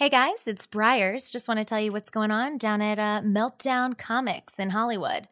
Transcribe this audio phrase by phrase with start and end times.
[0.00, 1.30] Hey guys, it's Briars.
[1.30, 5.28] Just want to tell you what's going on down at uh, Meltdown Comics in Hollywood.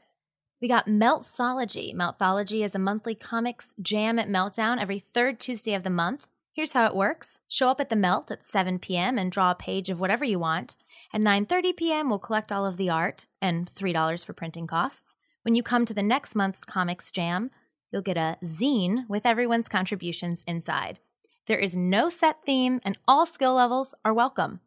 [0.60, 1.94] We got Meltthology.
[1.94, 6.28] Meltthology is a monthly comics jam at Meltdown every third Tuesday of the month.
[6.52, 7.40] Here's how it works.
[7.48, 9.16] Show up at the Melt at 7 p.m.
[9.16, 10.76] and draw a page of whatever you want.
[11.14, 15.16] At 9:30 p.m., we'll collect all of the art and $3 for printing costs.
[15.44, 17.50] When you come to the next month's Comics Jam,
[17.90, 21.00] you'll get a zine with everyone's contributions inside.
[21.48, 24.60] There is no set theme and all skill levels are welcome.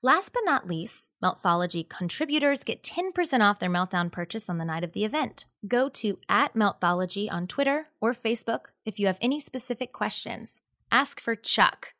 [0.00, 4.84] Last but not least, Meltthology contributors get 10% off their Meltdown purchase on the night
[4.84, 5.46] of the event.
[5.68, 10.62] Go to at Meltthology on Twitter or Facebook if you have any specific questions
[10.92, 11.94] ask for Chuck,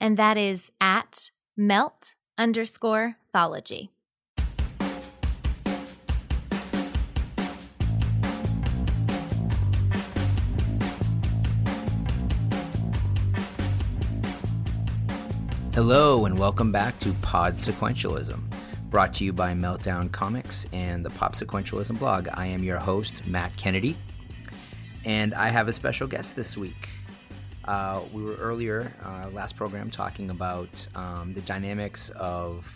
[0.00, 3.90] and that is at melt underscore thology.
[15.74, 18.38] Hello, and welcome back to Pod Sequentialism,
[18.90, 22.28] brought to you by Meltdown Comics and the Pop Sequentialism blog.
[22.34, 23.96] I am your host, Matt Kennedy,
[25.06, 26.90] and I have a special guest this week.
[27.64, 32.70] Uh, we were earlier, uh, last program, talking about um, the dynamics of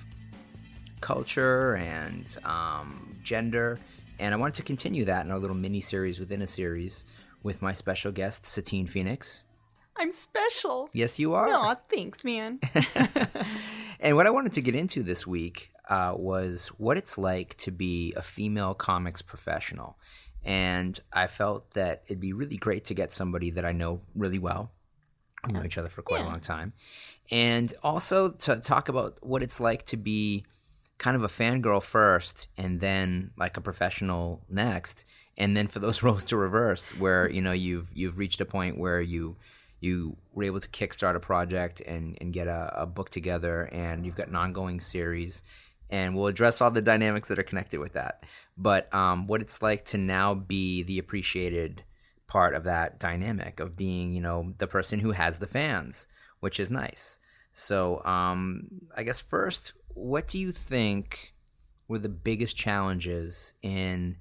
[1.03, 3.79] culture and um, gender,
[4.19, 7.05] and I wanted to continue that in our little mini series within a series
[7.43, 9.43] with my special guest, Satine Phoenix.
[9.99, 10.91] I'm special.
[10.93, 11.49] Yes, you are.
[11.49, 12.61] Aw, thanks, man.
[14.01, 17.71] and what I wanted to get into this week uh, was what it's like to
[17.71, 19.99] be a female comics professional.
[20.45, 24.39] And I felt that it'd be really great to get somebody that I know really
[24.39, 24.71] well
[25.47, 26.27] we know each other for quite yeah.
[26.27, 26.73] a long time.
[27.31, 30.45] And also to talk about what it's like to be
[30.99, 35.05] kind of a fangirl first and then like a professional next.
[35.37, 38.79] And then for those roles to reverse where, you know, you've you've reached a point
[38.79, 39.37] where you
[39.81, 44.05] you were able to kickstart a project and, and get a, a book together and
[44.05, 45.43] you've got an ongoing series
[45.91, 48.25] and we'll address all the dynamics that are connected with that.
[48.57, 51.85] But um, what it's like to now be the appreciated
[52.27, 56.07] part of that dynamic of being, you know, the person who has the fans,
[56.41, 57.19] which is nice.
[57.53, 61.35] So, um, I guess first, what do you think
[61.89, 64.17] were the biggest challenges in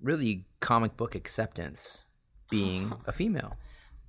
[0.00, 2.04] really comic book acceptance
[2.50, 3.56] being a female?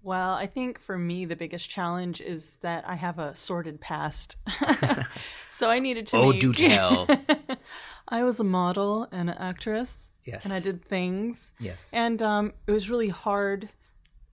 [0.04, 4.36] Well, I think for me, the biggest challenge is that I have a sordid past.
[5.50, 6.18] so I needed to.
[6.18, 6.42] Oh, make...
[6.42, 7.08] do tell.
[8.08, 10.46] I was a model and an actress Yes.
[10.46, 11.54] And I did things.
[11.60, 11.90] Yes.
[11.94, 13.70] And um, it was really hard.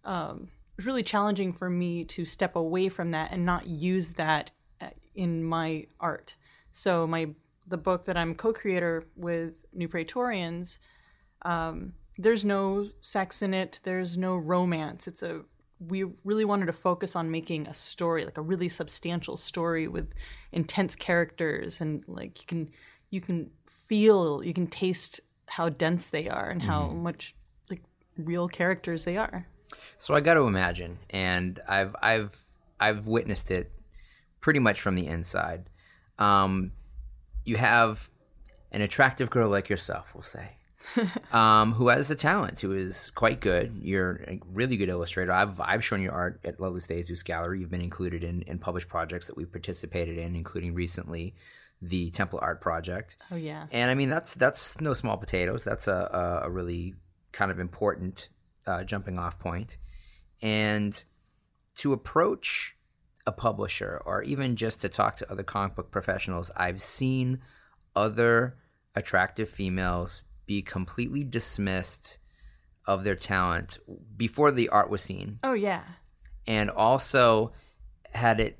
[0.04, 4.12] Um, it was really challenging for me to step away from that and not use
[4.12, 4.50] that
[4.80, 6.34] uh, in my art.
[6.72, 7.30] So my
[7.66, 10.80] the book that I'm co-creator with New Praetorians,
[11.42, 13.78] um, there's no sex in it.
[13.84, 15.06] There's no romance.
[15.06, 15.42] It's a
[15.86, 20.12] we really wanted to focus on making a story, like a really substantial story with
[20.52, 22.70] intense characters and like you can
[23.10, 27.02] you can feel, you can taste how dense they are and how mm-hmm.
[27.02, 27.34] much
[27.70, 27.82] like
[28.16, 29.46] real characters they are.
[29.98, 32.44] So I got to imagine, and I've I've
[32.78, 33.72] I've witnessed it
[34.40, 35.68] pretty much from the inside.
[36.18, 36.72] Um,
[37.44, 38.10] you have
[38.72, 40.56] an attractive girl like yourself, we'll say,
[41.32, 43.80] um, who has a talent, who is quite good.
[43.82, 45.32] You're a really good illustrator.
[45.32, 47.60] I've I've shown your art at La Luz de Jesus Gallery.
[47.60, 51.34] You've been included in, in published projects that we've participated in, including recently
[51.82, 53.16] the Temple Art Project.
[53.30, 53.66] Oh yeah.
[53.70, 55.64] And I mean that's that's no small potatoes.
[55.64, 56.94] That's a a, really
[57.32, 58.28] kind of important
[58.66, 59.76] uh, jumping off point.
[60.42, 61.02] And
[61.76, 62.76] to approach
[63.26, 67.40] a publisher or even just to talk to other comic book professionals, I've seen
[67.94, 68.56] other
[68.94, 72.18] attractive females be completely dismissed
[72.84, 73.78] of their talent
[74.16, 75.38] before the art was seen.
[75.44, 75.84] Oh yeah.
[76.44, 77.52] And also
[78.10, 78.58] had it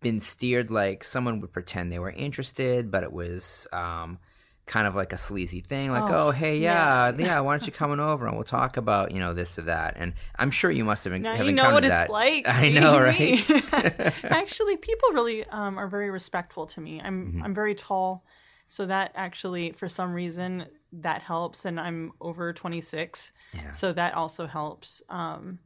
[0.00, 4.18] been steered like someone would pretend they were interested, but it was um,
[4.66, 7.66] kind of like a sleazy thing, like, "Oh, oh hey, yeah, yeah, yeah, why don't
[7.66, 10.50] you come on over and we'll talk about you know this or that." And I'm
[10.50, 12.48] sure you must have, now have you know what it's like.
[12.48, 13.48] I know, right?
[14.24, 17.00] actually, people really um, are very respectful to me.
[17.00, 17.42] I'm mm-hmm.
[17.44, 18.24] I'm very tall,
[18.66, 21.64] so that actually, for some reason, that helps.
[21.64, 23.70] And I'm over 26, yeah.
[23.72, 25.02] so that also helps.
[25.08, 25.58] Um,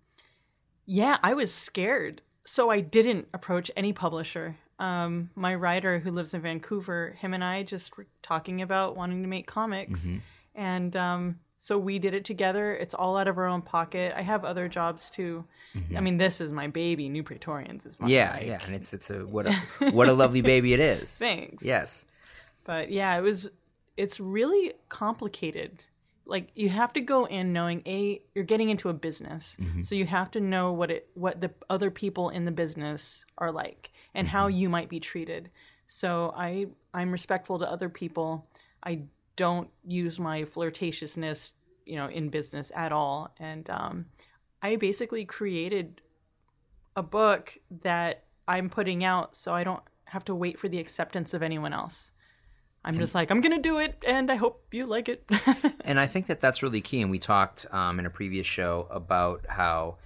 [0.87, 4.57] yeah, I was scared so I didn't approach any publisher.
[4.81, 9.23] um, my writer who lives in Vancouver, him and I just were talking about wanting
[9.23, 10.01] to make comics.
[10.01, 10.19] Mm-hmm.
[10.57, 12.75] And um, so we did it together.
[12.75, 14.13] It's all out of our own pocket.
[14.17, 15.45] I have other jobs too.
[15.97, 17.09] I mean, this is my baby.
[17.09, 18.13] New Praetorians is my Mm-hmm.
[18.13, 19.55] Yeah, like, yeah, and it's it's a what a
[19.91, 21.11] what a lovely baby it is.
[21.19, 21.65] Thanks.
[21.65, 22.05] Yes.
[22.65, 23.51] But yeah, it was.
[23.97, 25.85] It's really complicated.
[26.27, 30.07] Like you have to go in knowing a you're getting into a business, so you
[30.07, 34.27] have to know what it what the other people in the business are like and
[34.27, 35.51] how you might be treated.
[35.87, 38.49] So I I'm respectful to other people.
[38.83, 39.03] I
[39.37, 41.55] don't use my flirtatiousness,
[41.87, 43.35] you know, in business at all.
[43.39, 44.07] And um,
[44.63, 46.01] I basically created
[46.97, 51.35] a book that I'm putting out so I don't have to wait for the acceptance
[51.35, 52.13] of anyone else.
[52.85, 55.25] I'm just like, I'm going to do it and I hope you like it.
[55.87, 57.03] And I think that that's really key.
[57.03, 59.99] And we talked um, in a previous show about how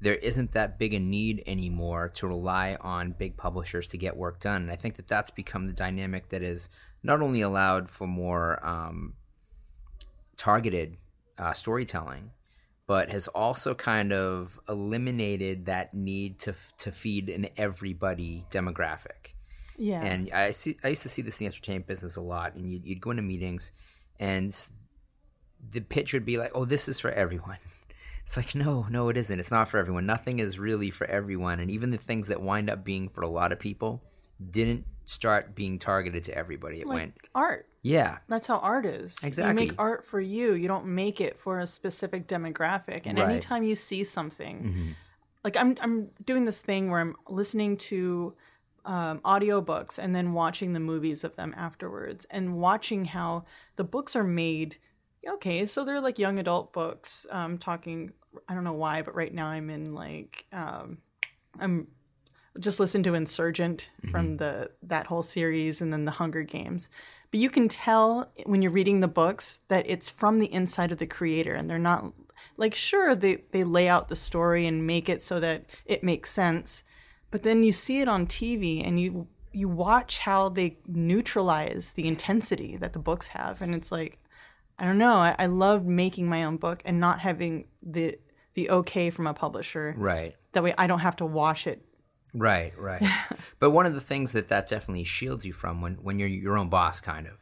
[0.00, 4.40] there isn't that big a need anymore to rely on big publishers to get work
[4.40, 4.62] done.
[4.62, 6.68] And I think that that's become the dynamic that is
[7.02, 9.14] not only allowed for more um,
[10.36, 10.96] targeted
[11.38, 12.30] uh, storytelling,
[12.86, 19.34] but has also kind of eliminated that need to to feed an everybody demographic.
[19.76, 20.04] Yeah.
[20.04, 22.54] And I see, I used to see this in the entertainment business a lot.
[22.54, 23.72] And you'd, you'd go into meetings,
[24.18, 24.54] and
[25.72, 27.58] the pitch would be like, "Oh, this is for everyone."
[28.26, 29.38] It's like, no, no, it isn't.
[29.38, 30.04] It's not for everyone.
[30.04, 31.60] Nothing is really for everyone.
[31.60, 34.02] And even the things that wind up being for a lot of people
[34.50, 36.80] didn't start being targeted to everybody.
[36.80, 37.68] It like went, art.
[37.82, 39.16] yeah, That's how art is.
[39.22, 39.66] Exactly.
[39.66, 40.54] You make art for you.
[40.54, 43.02] You don't make it for a specific demographic.
[43.04, 43.30] And Right.
[43.30, 44.90] anytime you see something, mm-hmm.
[45.44, 48.34] like I'm, I'm doing this thing where I'm listening to
[48.86, 53.44] um, audiobooks and then watching the movies of them afterwards and watching how
[53.76, 54.76] the books are made.
[55.28, 57.26] Okay, so they're like young adult books.
[57.30, 58.12] Um, talking,
[58.48, 60.98] I don't know why, but right now I'm in like, um,
[61.58, 61.88] I'm
[62.58, 66.88] just listened to Insurgent from the that whole series and then the Hunger Games.
[67.30, 70.98] But you can tell when you're reading the books that it's from the inside of
[70.98, 72.12] the creator and they're not
[72.56, 76.30] like sure they they lay out the story and make it so that it makes
[76.30, 76.84] sense.
[77.30, 82.06] But then you see it on TV and you you watch how they neutralize the
[82.06, 84.18] intensity that the books have and it's like
[84.78, 88.18] I don't know, I, I love making my own book and not having the
[88.54, 89.94] the okay from a publisher.
[89.96, 90.34] right.
[90.52, 91.86] That way I don't have to wash it
[92.36, 93.02] Right, right.
[93.58, 96.58] but one of the things that that definitely shields you from when, when you're your
[96.58, 97.34] own boss, kind of,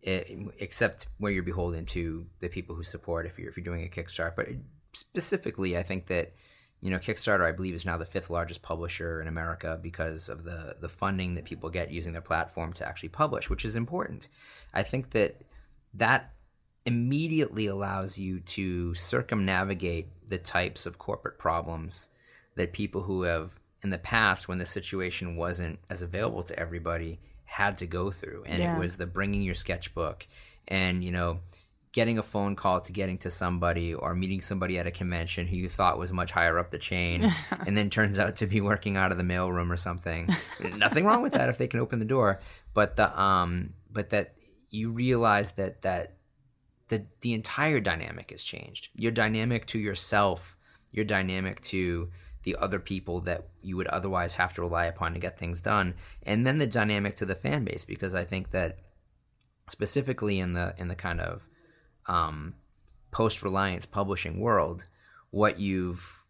[0.00, 3.84] it, except where you're beholden to the people who support if you're if you're doing
[3.84, 4.34] a Kickstarter.
[4.36, 4.48] But
[4.92, 6.34] specifically, I think that
[6.80, 10.44] you know Kickstarter, I believe, is now the fifth largest publisher in America because of
[10.44, 14.28] the the funding that people get using their platform to actually publish, which is important.
[14.72, 15.42] I think that
[15.94, 16.32] that
[16.86, 22.08] immediately allows you to circumnavigate the types of corporate problems
[22.54, 27.18] that people who have in the past when the situation wasn't as available to everybody
[27.44, 28.76] had to go through and Yeah.
[28.76, 30.26] it was the bringing your sketchbook
[30.66, 31.40] and you know
[31.92, 35.56] getting a phone call to getting to somebody or meeting somebody at a convention who
[35.56, 37.32] you thought was much higher up the chain
[37.66, 40.28] and then turns out to be working out of the mailroom or something
[40.76, 42.40] nothing wrong with that if they can open the door
[42.74, 44.34] but the um but that
[44.70, 46.18] you realize that that
[46.88, 48.88] the the entire dynamic has changed.
[48.94, 50.56] Your dynamic to yourself,
[50.90, 52.10] your dynamic to
[52.44, 55.94] the other people that you would otherwise have to rely upon to get things done,
[56.22, 57.84] and then the dynamic to the fan base.
[57.84, 58.78] Because I think that
[59.68, 61.46] specifically in the in the kind of
[62.08, 62.54] um,
[63.10, 64.86] post reliance publishing world,
[65.30, 66.24] what you've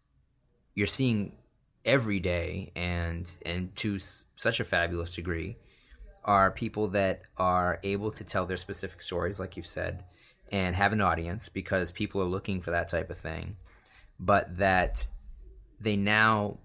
[0.75, 1.33] you're seeing
[1.85, 5.57] every day, and and to s- such a fabulous degree,
[6.23, 10.03] are people that are able to tell their specific stories, like you've said,
[10.51, 13.55] and have an audience because people are looking for that type of thing,
[14.19, 15.07] but that
[15.79, 16.57] they now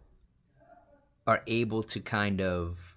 [1.26, 2.96] are able to kind of.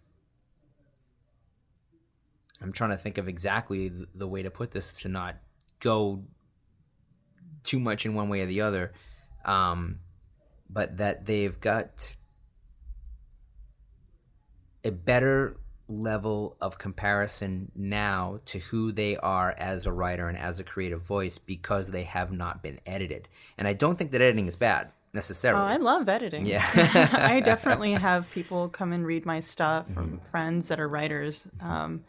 [2.59, 5.36] I'm trying to think of exactly the way to put this to not
[5.79, 6.24] go
[7.63, 8.93] too much in one way or the other,
[9.46, 10.00] um,
[10.69, 12.15] but that they've got
[14.84, 15.57] a better
[15.89, 21.01] level of comparison now to who they are as a writer and as a creative
[21.01, 23.27] voice because they have not been edited.
[23.57, 25.62] And I don't think that editing is bad necessarily.
[25.62, 25.65] Oh.
[25.65, 26.46] I love editing.
[26.46, 26.65] Yeah.
[27.13, 29.93] I definitely have people come and read my stuff Mm-hmm.
[29.93, 31.48] from friends that are writers.
[31.62, 32.03] Um,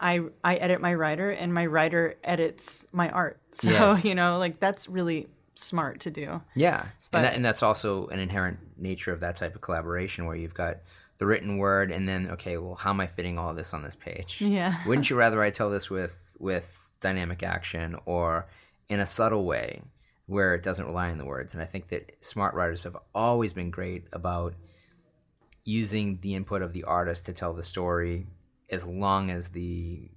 [0.00, 3.40] I I edit my writer, and my writer edits my art.
[3.52, 4.04] So Yes.
[4.08, 6.40] you know, like that's really smart to do.
[6.54, 10.24] Yeah, But- and, that, and that's also an inherent nature of that type of collaboration
[10.26, 10.78] where you've got
[11.18, 13.96] the written word, and then okay, well, how am I fitting all this on this
[13.96, 14.40] page?
[14.40, 14.76] Yeah.
[14.86, 18.48] Wouldn't you rather I tell this with with dynamic action or
[18.88, 19.82] in a subtle way
[20.26, 21.52] where it doesn't rely on the words?
[21.52, 24.54] And I think that smart writers have always been great about
[25.64, 28.26] using the input of the artist to tell the story
[28.70, 30.08] as long as the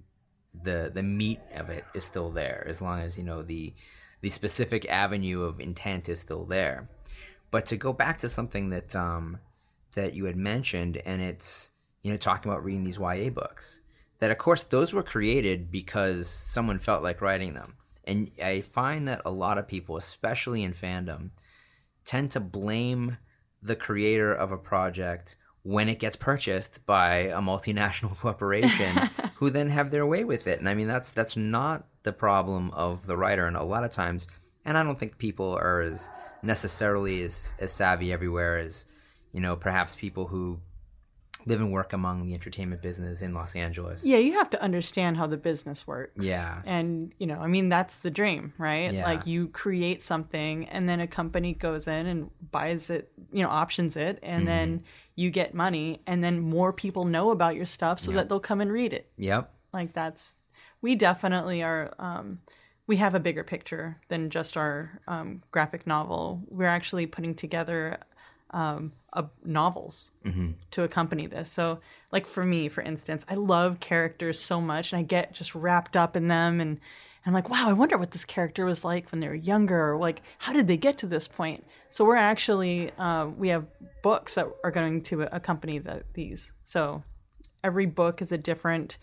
[0.62, 3.74] the the meat of it is still there as long as you know the
[4.20, 6.88] the specific avenue of intent is still there.
[7.50, 9.38] But to go back to something that um
[9.94, 11.70] that you had mentioned and it's
[12.02, 13.80] you know talking about reading these YA books
[14.20, 17.74] that of course those were created because someone felt like writing them.
[18.04, 21.30] And I find that a lot of people especially in fandom
[22.06, 23.18] tend to blame
[23.62, 28.96] the creator of a project when it gets purchased by a multinational corporation
[29.36, 30.60] who then have their way with it.
[30.60, 33.90] And I mean that's that's not the problem of the writer and a lot of
[33.90, 34.28] times
[34.64, 36.08] and I don't think people are as
[36.42, 38.86] necessarily as, as savvy everywhere as,
[39.32, 40.60] you know, perhaps people who
[41.46, 44.04] live and work among the entertainment business in Los Angeles.
[44.04, 46.24] Yeah, you have to understand how the business works.
[46.24, 46.62] Yeah.
[46.64, 48.92] And, you know, I mean, that's the dream, right?
[48.92, 49.04] Yeah.
[49.04, 53.50] Like you create something and then a company goes in and buys it, you know,
[53.50, 54.46] options it, and Mm-hmm.
[54.46, 54.84] then
[55.16, 58.60] you get money, and then more people know about your stuff so that they'll come
[58.60, 59.10] and read it.
[59.16, 59.52] Yep.
[59.72, 60.34] Like that's,
[60.82, 62.40] we definitely are, um,
[62.86, 66.42] we have a bigger picture than just our um, graphic novel.
[66.48, 67.98] We're actually putting together
[68.54, 70.12] um, a, novels
[70.70, 71.50] to accompany this.
[71.50, 71.80] So,
[72.12, 75.96] like for me, for instance, I love characters so much, and I get just wrapped
[75.96, 76.78] up in them, and, and
[77.26, 79.98] I'm like, wow, I wonder what this character was like when they were younger, or
[79.98, 81.64] like how did they get to this point?
[81.90, 83.66] So we're actually uh, we have
[84.02, 86.52] books that are going to accompany the, these.
[86.64, 87.02] So
[87.62, 88.98] every book is a different.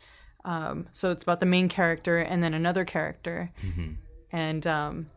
[0.45, 3.51] Um, so it's about the main character and then another character,
[4.31, 5.09] and um,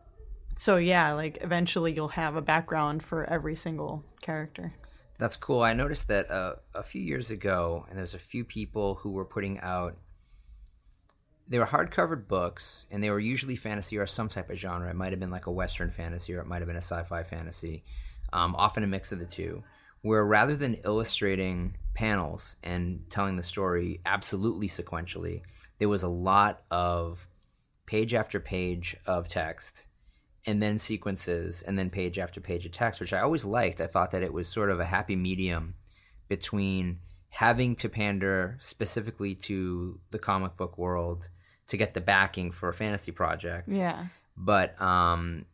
[0.55, 4.73] so yeah, like eventually you'll have a background for every single character.
[5.17, 5.61] That's cool.
[5.61, 9.25] I noticed that uh, a few years ago, and there's a few people who were
[9.25, 9.97] putting out.
[11.47, 14.89] They were hardcover books, and they were usually fantasy or some type of genre.
[14.89, 17.23] It might have been like a Western fantasy, or it might have been a sci-fi
[17.23, 17.83] fantasy.
[18.33, 19.63] Um, often a mix of the two.
[20.01, 25.41] Where rather than illustrating panels and telling the story absolutely sequentially,
[25.79, 27.27] there was a lot of
[27.85, 29.87] page after page of text
[30.45, 33.81] and then sequences and then page after page of text, which I always liked.
[33.81, 35.75] I thought that it was sort of a happy medium
[36.27, 36.99] between
[37.29, 41.29] having to pander specifically to the comic book world
[41.67, 44.05] to get the backing for a fantasy project, Yeah,
[44.37, 45.45] but um,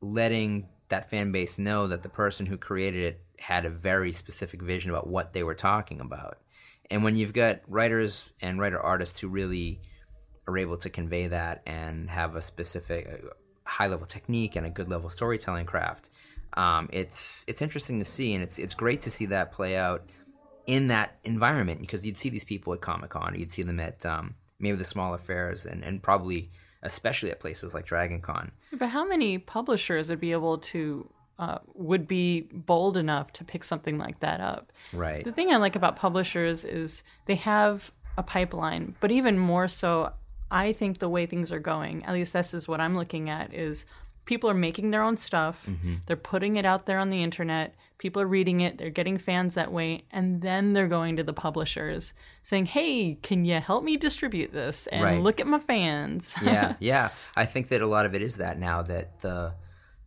[0.00, 4.60] letting that fan base know that the person who created it had a very specific
[4.60, 6.38] vision about what they were talking about.
[6.90, 9.80] And when you've got writers and writer artists who really
[10.48, 13.22] are able to convey that and have a specific
[13.70, 16.10] high level technique and a good level storytelling craft,
[16.54, 20.04] um, it's it's interesting to see, and it's it's great to see that play out
[20.66, 24.04] in that environment because you'd see these people at Comic Con, you'd see them at
[24.04, 26.50] um, maybe the smaller fairs, and, and probably
[26.82, 28.52] especially at places like Dragon Con.
[28.72, 31.08] but how many publishers would be able to
[31.38, 34.72] uh, would be bold enough to pick something like that up?
[34.92, 35.24] Right.
[35.24, 40.12] The thing I like about publishers is they have a pipeline, but even more so,
[40.50, 43.54] I think the way things are going, at least this is what I'm looking at,
[43.54, 43.86] is
[44.24, 45.64] people are making their own stuff.
[45.66, 45.94] Mm-hmm.
[46.06, 47.74] They're putting it out there on the internet.
[47.98, 48.78] People are reading it.
[48.78, 50.04] They're getting fans that way.
[50.10, 54.86] And then they're going to the publishers saying, hey, can you help me distribute this?
[54.86, 55.20] And Right.
[55.20, 56.34] look at my fans.
[56.42, 57.10] yeah, yeah.
[57.36, 59.54] I think that a lot of it is that now that the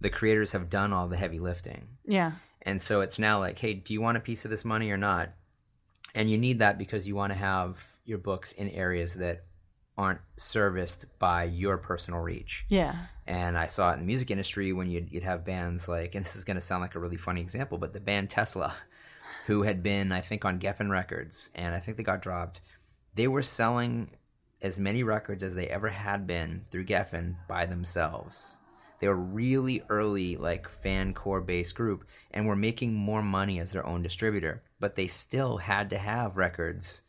[0.02, 1.88] the creators have done all the heavy lifting.
[2.06, 2.34] yeah.
[2.66, 4.98] And so it's now like, hey, do you want a piece of this money or
[4.98, 5.30] not?
[6.16, 9.44] And you need that because you want to have your books in areas that
[9.98, 12.66] aren't serviced by your personal reach.
[12.70, 12.96] Yeah.
[13.28, 16.26] And I saw it in the music industry when you'd, you'd have bands like, and
[16.26, 18.74] this is going to sound like a really funny example, but the band Tesla,
[19.46, 22.62] who had been, I think, on Geffen Records, and I think they got dropped,
[23.16, 24.10] they were selling
[24.62, 28.58] as many records as they ever had been through Geffen by themselves.
[29.00, 33.74] They were really early, like fan core based group, and were making more money as
[33.74, 37.02] their own distributor, but they still had to have records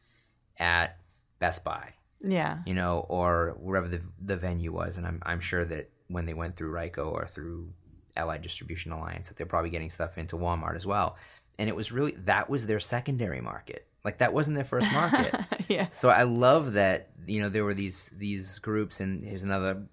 [0.58, 0.98] at
[1.38, 1.94] Best Buy
[2.26, 2.58] Yeah.
[2.66, 4.96] you know, or wherever the the venue was.
[4.96, 7.72] And I'm I'm sure that when they went through Ryko or through
[8.16, 11.16] Allied Distribution Alliance, that they're probably getting stuff into Walmart as well.
[11.58, 13.86] And it was really that was their secondary market.
[14.04, 15.34] Like that wasn't their first market.
[15.68, 15.88] yeah.
[15.92, 19.84] so I love that you know there were these these groups, and here's another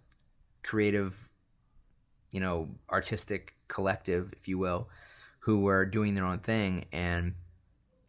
[0.63, 1.29] creative,
[2.31, 4.89] you know, artistic collective, if you will,
[5.39, 7.33] who were doing their own thing and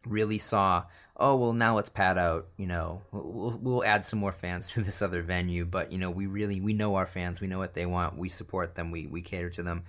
[0.05, 0.83] really saw
[1.17, 4.81] oh well now let's pad out you know we'll, we'll add some more fans to
[4.83, 7.73] this other venue but you know we really we know our fans we know what
[7.73, 9.83] they want we support them we, we cater to them.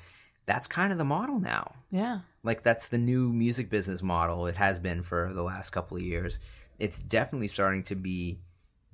[0.46, 1.72] That's kind of the model now.
[1.90, 2.18] Yeah.
[2.42, 4.46] like that's the new music business model.
[4.46, 6.38] It has been for the last couple of years.
[6.78, 8.38] It's definitely starting to be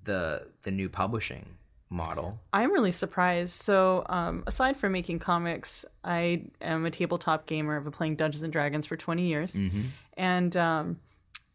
[0.04, 1.46] the the new publishing
[1.88, 2.38] model.
[2.52, 3.60] I'm really surprised.
[3.60, 7.76] So, um, aside from making comics, I am a tabletop gamer.
[7.76, 9.58] I've been playing Dungeons and Dragons for 20 years,
[10.16, 11.00] and um,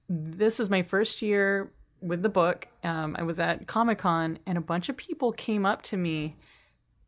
[0.10, 1.72] this is my first year
[2.02, 2.68] with the book.
[2.84, 6.36] Um, I was at Comic Con, and a bunch of people came up to me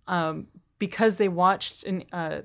[0.08, 0.48] um,
[0.80, 2.42] because they watched an uh,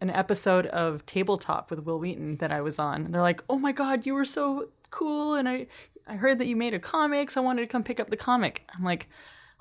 [0.00, 3.04] an episode of Tabletop with Wil Wheaton that I was on.
[3.04, 5.66] And they're like, "Oh my god, you were so cool!" And I
[6.06, 8.16] I heard that you made a comic, so I wanted to come pick up the
[8.16, 8.66] comic.
[8.74, 9.08] I'm like,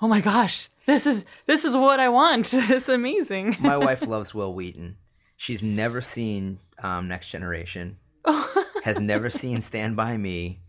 [0.01, 2.49] "Oh my gosh, this is this is what I want.
[2.53, 4.97] it's amazing." My wife loves Wil Wheaton.
[5.35, 7.97] She's never seen um, Next Generation.
[8.83, 10.59] has never seen Stand By Me.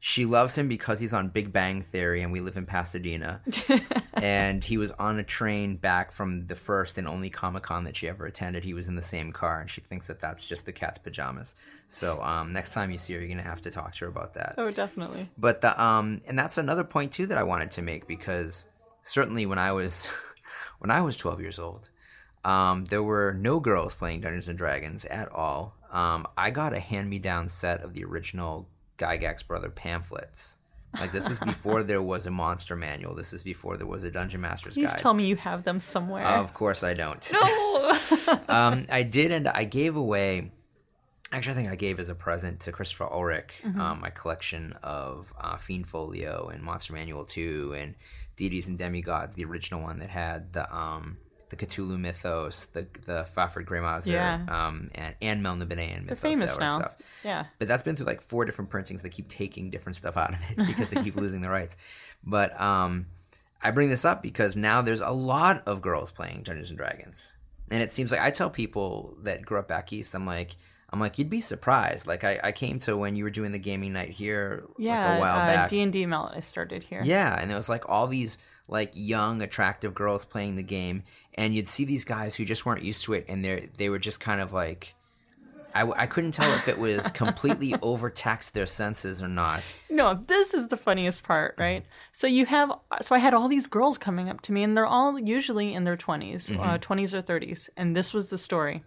[0.00, 3.40] She loves him because he's on Big Bang Theory and we live in Pasadena.
[4.14, 7.96] and he was on a train back from the first and only Comic Con that
[7.96, 8.62] she ever attended.
[8.62, 11.56] He was in the same car and she thinks that that's just the cat's pajamas.
[11.88, 14.10] So um, next time you see her, you're going to have to talk to her
[14.10, 14.54] about that.
[14.56, 15.28] oh, definitely.
[15.36, 18.66] But the um and that's another point too that I wanted to make because
[19.02, 20.06] certainly when I was
[20.78, 21.90] when I was 12 years old,
[22.44, 25.74] um, there were no girls playing Dungeons and Dragons at all.
[25.90, 28.68] Um, I got a hand-me-down set of the original
[28.98, 30.58] Gygax brother pamphlets.
[30.94, 33.14] Like this was before there was a monster manual.
[33.14, 34.98] This is before there was a dungeon master's Please guide.
[34.98, 36.24] tell me you have them somewhere.
[36.24, 37.30] Of course I don't.
[37.32, 37.98] no.
[38.48, 40.50] um, I did, and I gave away.
[41.30, 45.32] Actually, I think I gave as a present to Christopher Ulrich um, my collection of
[45.38, 47.94] uh, Fiend Folio and Monster Manual Two and
[48.36, 51.18] Deities and Demigods, the original one that had the um,
[51.50, 54.44] the Cthulhu mythos, the the Fafhrd Gray Mouser, Yeah.
[54.48, 56.06] um, and and Melnibonéan mythos.
[56.06, 56.78] They're famous now.
[56.80, 56.92] Stuff.
[57.24, 57.44] Yeah.
[57.58, 59.02] But that's been through like four different printings.
[59.02, 61.76] They keep taking different stuff out of it because they keep losing the rights.
[62.24, 63.06] But um,
[63.62, 67.32] I bring this up because now there's a lot of girls playing Dungeons and Dragons,
[67.70, 70.56] and it seems like I tell people that grew up back east, I'm like,
[70.90, 72.06] I'm like, you'd be surprised.
[72.06, 75.08] Like I, I came to when you were doing the gaming night here, Yeah.
[75.10, 75.68] like a while uh, back.
[75.70, 77.02] D&D Melt I started here.
[77.04, 78.38] Yeah, and it was like all these
[78.68, 81.02] like young, attractive girls playing the game,
[81.34, 83.98] and you'd see these guys who just weren't used to it, and they they were
[83.98, 84.94] just kind of like,
[85.74, 89.62] I, I couldn't tell if it was completely overtaxed their senses or not.
[89.90, 91.84] No, this is the funniest part, right?
[92.12, 94.86] So you have, so I had all these girls coming up to me, and they're
[94.86, 96.60] all usually in their 20s, Mm-hmm.
[96.60, 97.68] uh, 20s or 30s.
[97.76, 98.82] And this was the story.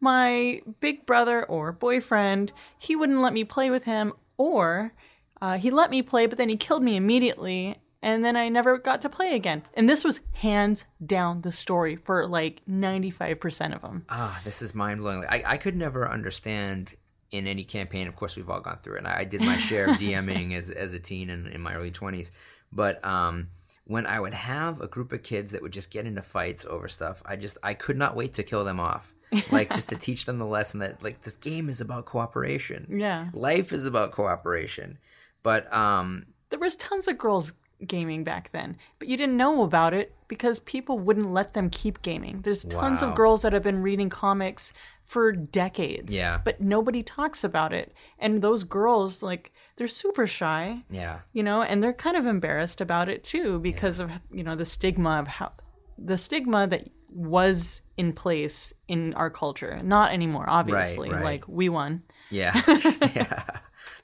[0.00, 4.92] My big brother or boyfriend, he wouldn't let me play with him, or
[5.40, 8.76] uh, he let me play, but then he killed me immediately, and then I never
[8.76, 9.62] got to play again.
[9.72, 14.04] And this was hands down the story for like 95% of them.
[14.10, 15.24] Ah, this is mind blowing.
[15.26, 16.94] I, I could never understand
[17.30, 18.06] in any campaign.
[18.06, 18.98] Of course, we've all gone through it.
[18.98, 21.74] And I, I did my share of DMing as as a teen and in my
[21.74, 22.30] early twenties.
[22.70, 23.48] But um,
[23.84, 26.88] when I would have a group of kids that would just get into fights over
[26.88, 29.14] stuff, I just I could not wait to kill them off.
[29.50, 32.98] Like just to teach them the lesson that like this game is about cooperation.
[33.00, 33.30] Yeah.
[33.32, 34.98] Life is about cooperation.
[35.42, 37.52] But um, there was tons of girls
[37.86, 42.02] gaming back then, but you didn't know about it because people wouldn't let them keep
[42.02, 42.40] gaming.
[42.42, 43.08] There's tons Wow.
[43.10, 44.72] of girls that have been reading comics
[45.04, 46.14] for decades.
[46.14, 46.40] Yeah.
[46.42, 47.92] But nobody talks about it.
[48.18, 52.80] And those girls like they're super shy, yeah, you know, and they're kind of embarrassed
[52.80, 55.52] about it too because of you know the stigma of how
[55.98, 59.80] the stigma that was in place in our culture.
[59.82, 61.10] Not anymore, obviously.
[61.10, 61.22] right.
[61.22, 62.02] Like we won.
[62.30, 62.54] Yeah.
[62.68, 63.44] yeah.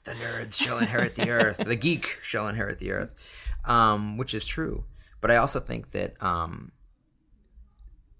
[0.03, 1.57] The nerds shall inherit the earth.
[1.57, 3.13] The geek shall inherit the earth.
[3.65, 4.85] Um, which is true.
[5.21, 6.71] But I also think that um,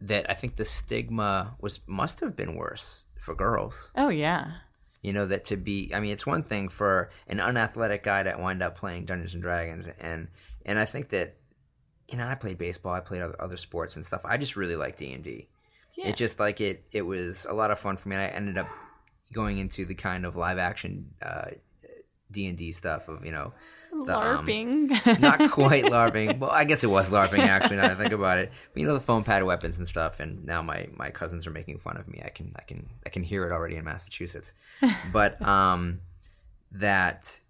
[0.01, 3.91] that I think the stigma was must have been worse for girls.
[3.95, 4.51] Oh yeah.
[5.01, 8.35] You know, that to be I mean, it's one thing for an unathletic guy to
[8.37, 10.27] wind up playing Dungeons and Dragons and
[10.65, 11.37] and I think that
[12.07, 14.21] you know, I played baseball, I played other, other sports and stuff.
[14.25, 15.47] I just really like D&D.
[15.95, 16.07] Yeah.
[16.09, 18.15] It just like it it was a lot of fun for me.
[18.15, 18.69] And I ended up
[19.33, 21.51] going into the kind of live action uh,
[22.31, 23.53] D and D stuff of you know
[24.05, 25.19] the, um, LARPing.
[25.19, 26.39] not quite LARPing.
[26.39, 27.77] Well, I guess it was LARPing actually.
[27.77, 30.19] Now that I think about it, but you know the foam pad weapons and stuff.
[30.19, 32.21] And now my my cousins are making fun of me.
[32.23, 34.53] I can I can I can hear it already in Massachusetts.
[35.11, 36.01] But um,
[36.71, 37.41] that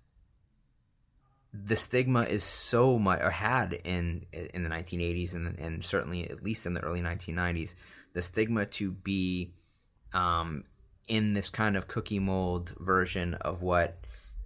[1.53, 6.43] the stigma is so much or had in in the 1980s and and certainly at
[6.43, 7.75] least in the early 1990s
[8.13, 9.51] the stigma to be
[10.13, 10.63] um,
[11.07, 14.00] in this kind of cookie mold version of what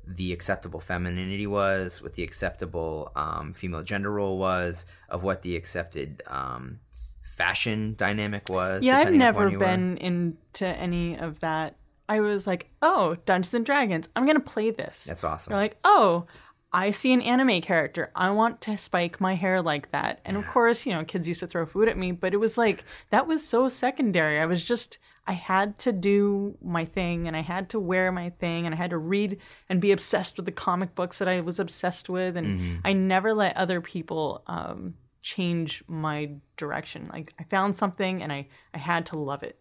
[0.08, 5.56] the acceptable femininity was, what the acceptable um, female gender role was, of what the
[5.56, 6.80] accepted um,
[7.24, 8.84] fashion dynamic was.
[8.84, 9.66] Yeah, I've never you were.
[9.66, 11.76] been into any of that.
[12.08, 14.08] I was like, oh, Dungeons and Dragons.
[14.16, 15.06] I'm gonna play this.
[15.06, 15.54] That's awesome.
[15.54, 16.26] Or like, oh,
[16.72, 18.12] I see an anime character.
[18.16, 20.20] I want to spike my hair like that.
[20.26, 22.58] And of course, you know, kids used to throw food at me, but it was
[22.58, 24.40] like that was so secondary.
[24.40, 28.30] I was just I had to do my thing and I had to wear my
[28.30, 31.42] thing and I had to read and be obsessed with the comic books that I
[31.42, 32.76] was obsessed with and Mm-hmm.
[32.86, 37.10] I never let other people um change my direction.
[37.12, 39.58] Like I found something and I I had to love it.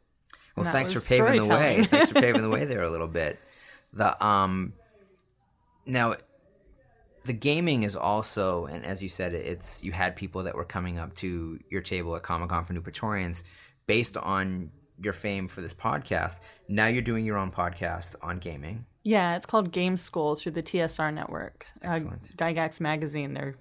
[0.56, 1.84] Well, thanks for paving the way.
[1.90, 3.38] thanks for paving the way there a little bit.
[3.94, 4.74] The um,
[5.86, 6.16] now
[7.24, 10.98] the gaming is also, and as you said, it's you had people that were coming
[10.98, 13.42] up to your table at Comic Con for New Praetorians
[13.86, 14.70] based on
[15.00, 16.36] your fame for this podcast.
[16.68, 18.86] Now you're doing your own podcast on gaming.
[19.02, 21.66] Yeah, it's called Game School through the TSR network.
[21.84, 22.36] Uh, Excellent.
[22.36, 23.56] Gygax magazine, they're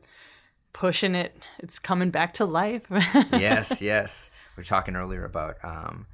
[0.72, 1.38] pushing it.
[1.60, 2.84] It's coming back to life.
[3.32, 4.32] yes, yes.
[4.56, 6.08] We are talking earlier about um,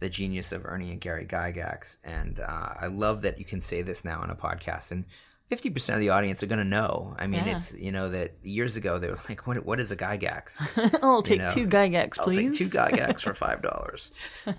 [0.00, 3.82] the genius of Ernie and Gary Gygax, and uh, I love that you can say
[3.82, 4.90] this now on a podcast.
[4.90, 5.04] And
[5.48, 7.14] fifty percent of the audience are going to know.
[7.18, 7.56] I mean, Yeah.
[7.56, 9.64] it's you know that years ago they were like, "What?
[9.64, 10.56] What is a Gygax?"
[11.02, 12.58] I'll take know, two Gygax, I'll please.
[12.58, 14.10] take two Gygax for five dollars.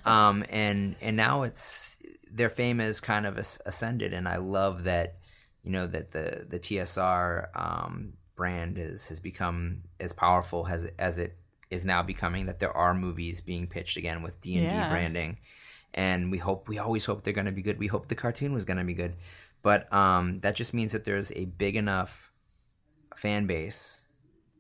[0.06, 1.98] Um, and and now it's
[2.32, 5.16] their fame has kind of ascended, and I love that
[5.64, 11.18] you know that the the TSR um, brand is has become as powerful as as
[11.20, 11.36] it
[11.72, 12.46] is now becoming.
[12.46, 15.38] That there are movies being pitched again with D and D branding,
[15.94, 17.80] and we hope we always hope they're going to be good.
[17.80, 19.16] We hope the cartoon was going to be good,
[19.66, 22.32] but um, that just means that there's a big enough
[23.16, 24.06] fan base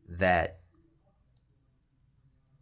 [0.09, 0.61] that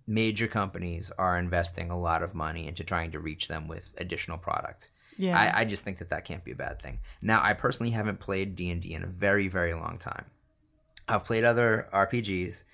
[0.06, 4.38] major companies are investing a lot of money into trying to reach them with additional
[4.38, 4.92] product.
[5.18, 5.40] Yeah.
[5.40, 7.00] I, I just think that that can't be a bad thing.
[7.22, 10.26] Now, I personally haven't played D and D in a very, very long time.
[11.08, 12.66] I've played other RPGs.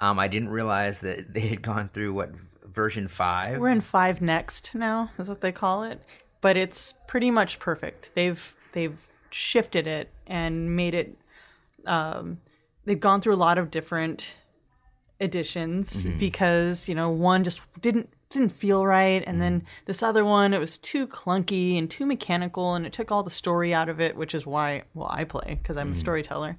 [0.00, 2.30] Um, I didn't realize that they had gone through what
[2.64, 3.60] version five.
[3.60, 6.00] We're in five next now, is what they call it.
[6.40, 8.08] But it's pretty much perfect.
[8.14, 8.96] They've they've
[9.30, 11.16] shifted it and made it.
[11.86, 12.38] Um,
[12.84, 14.36] they've gone through a lot of different
[15.20, 20.52] editions because you know one just didn't didn't feel right, and then this other one
[20.52, 24.00] it was too clunky and too mechanical, and it took all the story out of
[24.00, 26.58] it, which is why well I play because I'm a storyteller.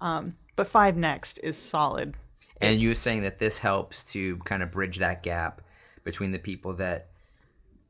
[0.00, 2.14] Um, but five next is solid.
[2.60, 5.60] And you were saying that this helps to kind of bridge that gap
[6.04, 7.08] between the people that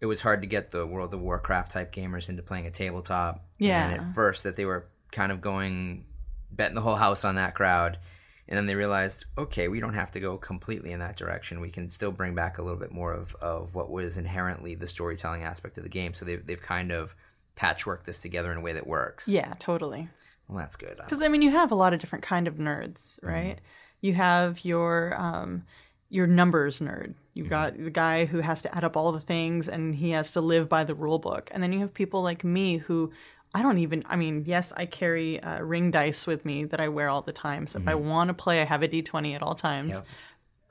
[0.04, 3.42] it was hard to get the World of Warcraft type gamers into playing a tabletop.
[3.58, 3.88] Yeah.
[3.88, 6.04] And at first that they were kind of going
[6.50, 7.98] betting the whole house on that crowd.
[8.46, 11.62] And then they realized, okay, we don't have to go completely in that direction.
[11.62, 14.86] We can still bring back a little bit more of, of what was inherently the
[14.86, 16.12] storytelling aspect of the game.
[16.12, 17.16] So they've, they've kind of
[17.58, 19.26] patchworked this together in a way that works.
[19.26, 20.10] Yeah, totally.
[20.48, 20.98] Well, that's good.
[20.98, 23.58] because I mean, you have a lot of different kind of nerds, right?
[24.02, 25.64] You have your um,
[26.10, 27.14] your numbers nerd.
[27.34, 30.30] You've got the guy who has to add up all the things and he has
[30.32, 33.12] to live by the rule book, and then you have people like me who
[33.56, 34.02] I don't even.
[34.06, 37.32] I mean, yes, I carry uh, ring dice with me that I wear all the
[37.32, 37.66] time.
[37.68, 39.92] So if I want to play, I have a d twenty at all times.
[39.92, 40.06] Yep.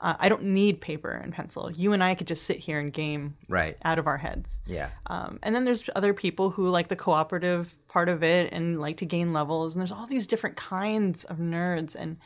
[0.00, 1.70] Uh, I don't need paper and pencil.
[1.72, 3.78] You and I could just sit here and game Right.
[3.86, 4.60] out of our heads.
[4.66, 4.90] Yeah.
[5.06, 8.98] Um, and then there's other people who like the cooperative part of it and like
[8.98, 9.74] to gain levels.
[9.74, 11.96] And there's all these different kinds of nerds.
[11.98, 12.18] And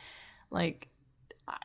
[0.51, 0.88] like,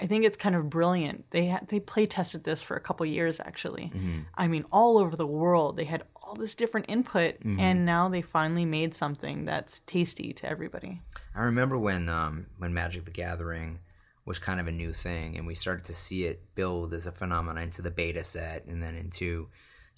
[0.01, 1.31] I think it's kind of brilliant.
[1.31, 3.93] They ha- they play tested this for a couple years actually.
[4.35, 8.23] I mean, all over the world, they had all this different input, and now they
[8.23, 11.03] finally made something that's tasty to everybody.
[11.35, 13.81] I remember when um, when Magic the Gathering
[14.25, 17.13] was kind of a new thing, and we started to see it build as a
[17.13, 19.25] phenomenon into the beta set, and then into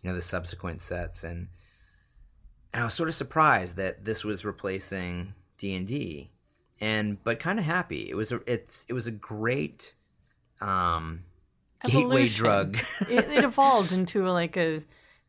[0.02, 1.48] you know the subsequent sets, and
[2.72, 6.30] and I was sort of surprised that this was replacing D and D,
[6.80, 8.08] and but kind of happy.
[8.08, 9.94] It was a it's it was a great
[10.60, 11.24] um,
[11.84, 12.78] gateway drug.
[13.08, 14.80] it, it evolved into like a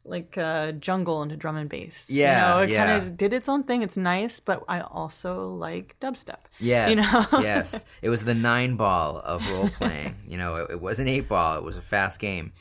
[0.03, 2.09] like a jungle into drum and bass.
[2.09, 2.85] Yeah, you know, it yeah.
[2.85, 3.81] kind of did its own thing.
[3.81, 6.39] It's nice, but I also like dubstep.
[6.59, 7.25] Yes, you know.
[7.41, 7.85] yes.
[8.01, 10.15] It was the nine ball of role playing.
[10.27, 11.57] you know, it, it was an eight ball.
[11.57, 12.53] It was a fast game,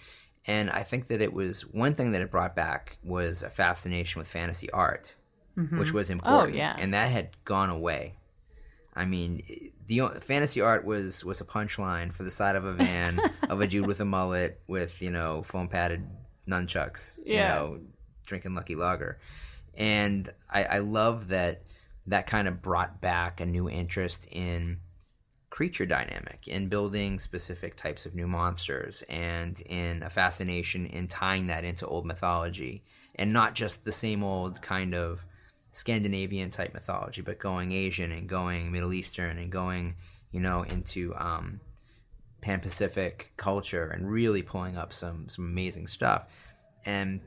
[0.46, 4.18] and I think that it was one thing that it brought back was a fascination
[4.18, 5.14] with fantasy art,
[5.54, 6.54] which was important.
[6.54, 6.56] Mm-hmm.
[6.56, 6.76] Oh, yeah.
[6.78, 8.14] and that had gone away.
[8.96, 13.20] I mean, the fantasy art was was a punchline for the side of a van
[13.48, 16.02] of a dude with a mullet with you know foam padded
[16.48, 17.80] nunchucks, you know,
[18.24, 19.18] drinking Lucky Lager,
[19.74, 21.62] and I, I love that
[22.06, 24.78] that kind of brought back a new interest in
[25.50, 31.46] creature dynamic in building specific types of new monsters and in a fascination in tying
[31.46, 32.82] that into old mythology
[33.14, 35.24] and not just the same old kind of
[35.76, 39.94] Scandinavian type mythology, but going Asian and going Middle Eastern and going,
[40.32, 41.60] you know, into um,
[42.40, 46.30] Pan Pacific culture and really pulling up some some amazing stuff.
[46.86, 47.20] And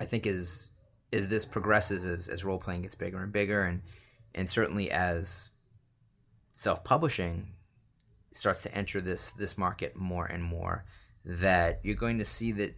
[0.00, 0.70] I think as
[1.12, 3.82] as this progresses, as, as role playing gets bigger and bigger, and
[4.34, 5.50] and certainly as
[6.54, 7.46] self publishing
[8.32, 10.84] starts to enter this this market more and more,
[11.24, 12.74] that you're going to see that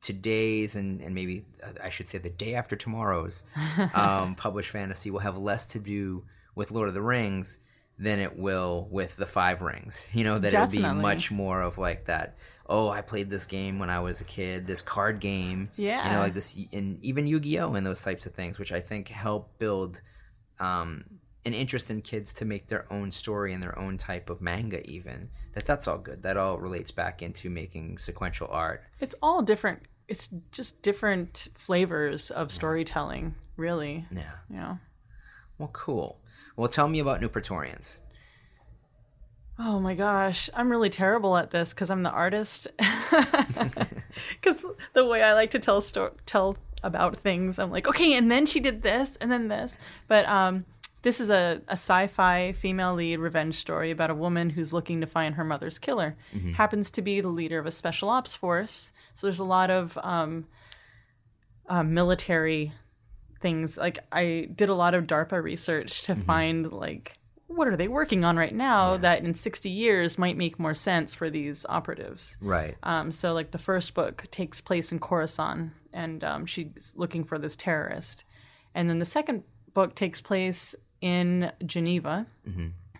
[0.00, 3.44] today's and, and maybe uh, I should say the day after tomorrow's
[3.94, 7.58] um, published fantasy will have less to do with Lord of the Rings
[7.98, 10.04] than it will with the Five Rings.
[10.12, 12.36] You know that it'll be much more of like that.
[12.68, 14.66] Oh, I played this game when I was a kid.
[14.66, 18.34] This card game, yeah, you know, like this, and even Yu-Gi-Oh and those types of
[18.34, 20.00] things, which I think help build
[20.58, 21.04] um,
[21.44, 24.84] an interest in kids to make their own story and their own type of manga
[24.90, 29.42] even that that's all good that all relates back into making sequential art It's all
[29.42, 29.80] different.
[30.06, 34.06] It's just different flavors of storytelling, really.
[34.12, 34.76] yeah Yeah.
[35.58, 36.20] well cool
[36.56, 37.98] well tell me about new praetorians
[39.58, 42.68] Oh my gosh, I'm really terrible at this because I'm the artist.
[44.40, 48.30] Because the way I like to tell sto- tell about things, I'm like, okay, and
[48.30, 49.78] then she did this, and then this.
[50.08, 50.66] But um,
[51.06, 55.06] this is a, a sci-fi female lead revenge story about a woman who's looking to
[55.06, 56.16] find her mother's killer.
[56.54, 58.92] Happens to be the leader of a special ops force.
[59.14, 60.48] So there's a lot of um,
[61.68, 62.72] uh, military
[63.40, 63.76] things.
[63.76, 67.16] Like I did a lot of DARPA research to find like
[67.46, 71.14] what are they working on right now that in 60 years might make more sense
[71.14, 72.36] for these operatives.
[72.40, 77.22] right Um, so like the first book takes place in Khorasan, and um, she's looking
[77.22, 78.24] for this terrorist,
[78.74, 82.26] and then the second book takes place in Geneva.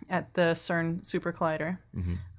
[0.09, 1.79] At the CERN super collider,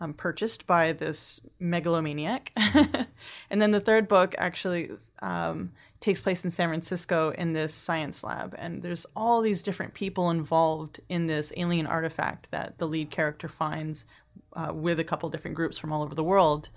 [0.00, 2.50] um, purchased by this megalomaniac,
[3.50, 4.90] and then the third book actually
[5.20, 9.92] um, takes place in San Francisco in this science lab, and there's all these different
[9.92, 14.06] people involved in this alien artifact that the lead character finds
[14.54, 16.70] uh, with a couple different groups from all over the world.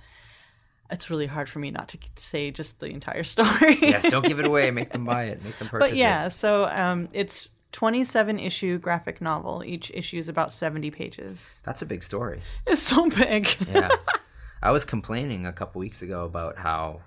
[0.90, 3.78] It's really hard for me not to say just the entire story.
[3.82, 5.92] yes don't give it away make them buy it make them purchase it.
[5.92, 9.64] but yeah, it so um, it's 27 issue graphic novel.
[9.66, 11.62] Each issue is about 70 pages.
[11.64, 13.48] that's a big story It's so big.
[13.68, 13.90] yeah
[14.64, 17.02] i was complaining a couple weeks ago about how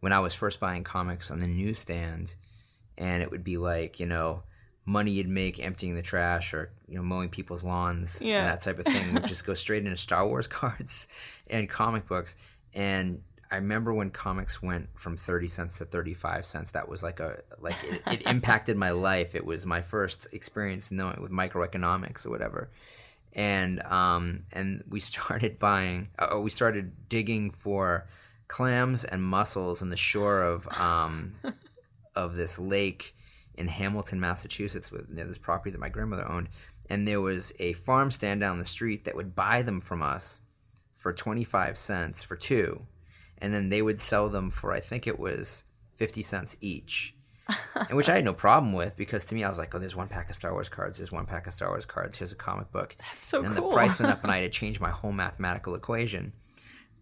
[0.00, 2.34] when i was first buying comics on the newsstand
[2.96, 4.42] and it would be like you know
[4.84, 8.38] money you'd make emptying the trash or you know mowing people's lawns Yeah.
[8.40, 11.08] and that type of thing would just go straight into star wars cards
[11.50, 12.36] and comic books
[12.74, 13.22] and
[13.52, 17.42] I remember when comics went from 30 cents to 35 cents that was like a
[17.60, 19.34] like it, it impacted my life.
[19.34, 22.70] It was my first experience knowing with microeconomics or whatever.
[23.34, 28.08] And um and we started buying uh, we started digging for
[28.48, 31.34] clams and mussels in the shore of um
[32.16, 33.14] of this lake
[33.54, 36.48] in Hamilton, Massachusetts, with you know, this property that my grandmother owned,
[36.88, 40.40] and there was a farm stand down the street that would buy them from us
[40.96, 42.86] for twenty five cents for two,
[43.42, 45.64] and then they would sell them for I think it was
[45.96, 47.14] fifty cents each.
[47.74, 49.96] and which I had no problem with because to me I was like, oh, there's
[49.96, 52.36] one pack of Star Wars cards, there's one pack of Star Wars cards, here's a
[52.36, 52.96] comic book.
[53.00, 53.68] That's so and cool.
[53.68, 56.32] the price went up, and I had to change my whole mathematical equation.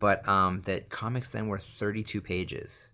[0.01, 2.93] But um, that comics then were 32 pages,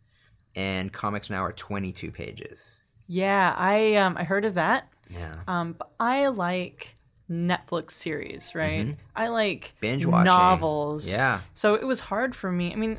[0.56, 2.82] and comics now are 22 pages.
[3.06, 4.88] yeah, I um, I heard of that.
[5.08, 5.36] Yeah.
[5.46, 6.96] Um, but I like
[7.30, 8.96] Netflix series, right?
[9.14, 9.80] I like Mm-hmm.
[9.80, 10.24] Binge watching.
[10.24, 11.08] novels.
[11.08, 11.42] Yeah.
[11.54, 12.72] So it was hard for me.
[12.72, 12.98] I mean,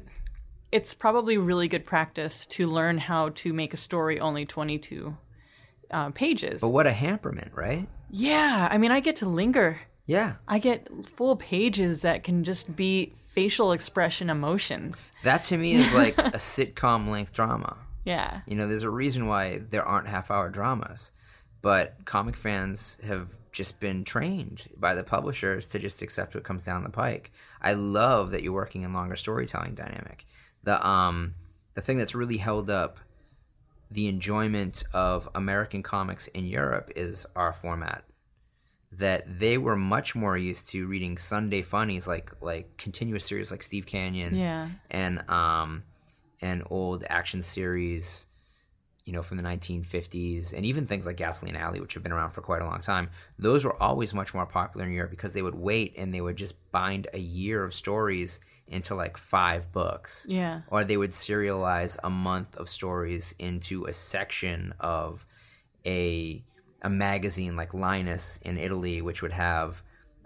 [0.72, 5.16] it's probably really good practice to learn how to make a story only 22
[5.92, 6.62] uh, pages.
[6.62, 7.88] But what a hamperment, right?
[8.10, 9.82] yeah, I mean, I get to linger.
[10.06, 10.36] Yeah.
[10.48, 15.12] I get full pages that can just be facial expression emotions.
[15.24, 17.78] That to me is like a sitcom length drama.
[18.06, 18.42] Yeah.
[18.48, 21.12] You know, there's a reason why there aren't half hour dramas.
[21.62, 26.64] But comic fans have just been trained by the publishers to just accept what comes
[26.64, 27.32] down the pike.
[27.62, 30.26] I love that you're working in longer storytelling dynamic.
[30.64, 31.36] The um
[31.76, 32.98] the thing that's really held up
[33.90, 38.04] the enjoyment of American comics in Europe is our format.
[38.92, 43.64] That they were much more used to reading Sunday funnies like like continuous series like
[43.64, 44.70] Steve Canyon Yeah.
[44.90, 45.84] and um
[46.42, 48.26] and old action series
[49.06, 52.32] you know from the 1950s and even things like Gasoline Alley which have been around
[52.32, 55.42] for quite a long time those were always much more popular in Europe because they
[55.42, 60.26] would wait and they would just bind a year of stories into like five books
[60.30, 60.62] Yeah.
[60.68, 65.26] or they would serialize a month of stories into a section of
[65.86, 66.44] a
[66.82, 69.82] a magazine like Linus in Italy, which would have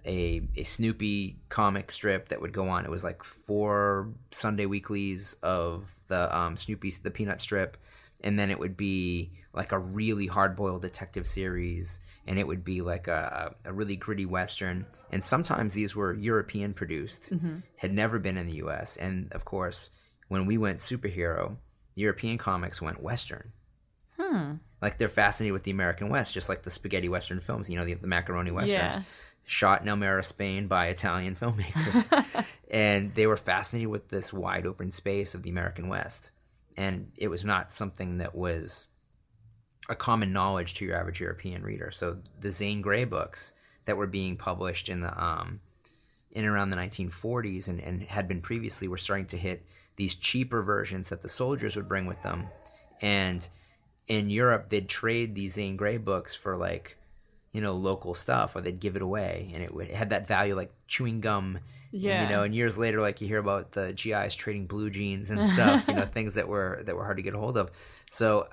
[0.05, 2.83] a a Snoopy comic strip that would go on.
[2.85, 7.77] It was like four Sunday weeklies of the um, Snoopy the Peanut strip,
[8.21, 12.63] and then it would be like a really hard boiled detective series, and it would
[12.63, 14.85] be like a, a really gritty western.
[15.11, 17.31] And sometimes these were European produced,
[17.75, 18.95] had never been in the U.S.
[18.97, 19.89] And of course,
[20.29, 21.57] when we went superhero,
[21.95, 23.51] European comics went western.
[24.17, 24.53] hmm.
[24.81, 27.69] Like they're fascinated with the American West, just like the spaghetti western films.
[27.69, 29.01] You know, the, the macaroni westerns, Yeah.
[29.43, 34.91] shot in Almería, Spain, by Italian filmmakers, and they were fascinated with this wide open
[34.91, 36.31] space of the American West.
[36.77, 38.87] And it was not something that was
[39.89, 41.91] a common knowledge to your average European reader.
[41.91, 43.53] So the Zane Grey books
[43.85, 45.59] that were being published in the um,
[46.31, 49.65] in around the 1940s and, and had been previously were starting to hit
[49.97, 52.47] these cheaper versions that the soldiers would bring with them.
[53.01, 53.47] And
[54.07, 56.97] in Europe, they'd trade these Zane Grey books for like
[57.51, 60.27] you know, local stuff, or they'd give it away, and it, would, it had that
[60.27, 61.59] value like chewing gum.
[61.91, 62.23] Yeah.
[62.23, 65.45] You know, and years later, like you hear about the GIs trading blue jeans and
[65.49, 65.83] stuff.
[65.87, 67.69] you know, things that were that were hard to get a hold of.
[68.09, 68.47] So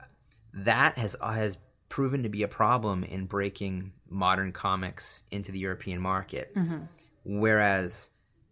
[0.53, 1.59] that has has
[1.89, 6.55] proven to be a problem in breaking modern comics into the European market.
[6.55, 6.79] Mm-hmm.
[7.25, 8.11] Whereas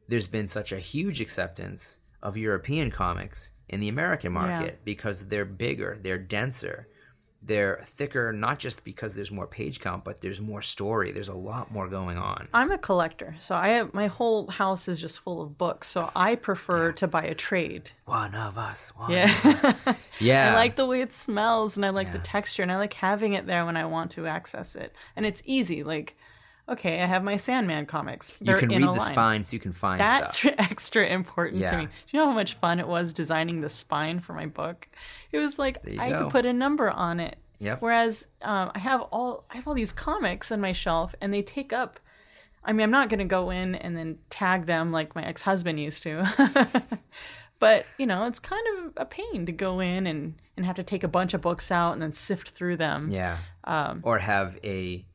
[0.09, 5.45] there's been such a huge acceptance of European comics in the American market because they're
[5.45, 6.89] bigger, they're denser,
[7.43, 11.13] they're thicker, not just because there's more page count, but there's more story.
[11.13, 12.49] There's a lot more going on.
[12.53, 15.89] I'm a collector, so I have my whole house is just full of books.
[15.89, 17.91] So I prefer to buy a trade.
[18.05, 18.93] One of us.
[18.97, 19.33] One Yeah.
[19.49, 19.97] of us.
[20.19, 20.53] Yeah.
[20.53, 23.35] I like the way it smells and I like the texture and I like having
[23.35, 24.95] it there when I want to access it.
[25.15, 25.83] And it's easy.
[25.83, 26.17] Like,
[26.69, 28.35] okay, I have my Sandman comics.
[28.41, 29.01] you They're can read the line.
[29.01, 30.55] spine so you can find That's stuff.
[30.59, 31.85] extra important to me.
[31.87, 34.89] Do you know how much fun it was designing the spine for my book?
[35.33, 36.25] It was like I go.
[36.25, 37.37] could put a number on it.
[37.59, 37.81] Yep.
[37.81, 41.43] Whereas um, I have all I have all these comics on my shelf, and they
[41.43, 42.01] take up.
[42.65, 45.41] I mean, I'm not going to go in and then tag them like my ex
[45.43, 46.83] husband used to.
[47.61, 50.83] but you know, it's kind of a pain to go in and and have to
[50.83, 53.11] take a bunch of books out and then sift through them.
[53.11, 53.39] Yeah.
[53.65, 55.06] Um, or have a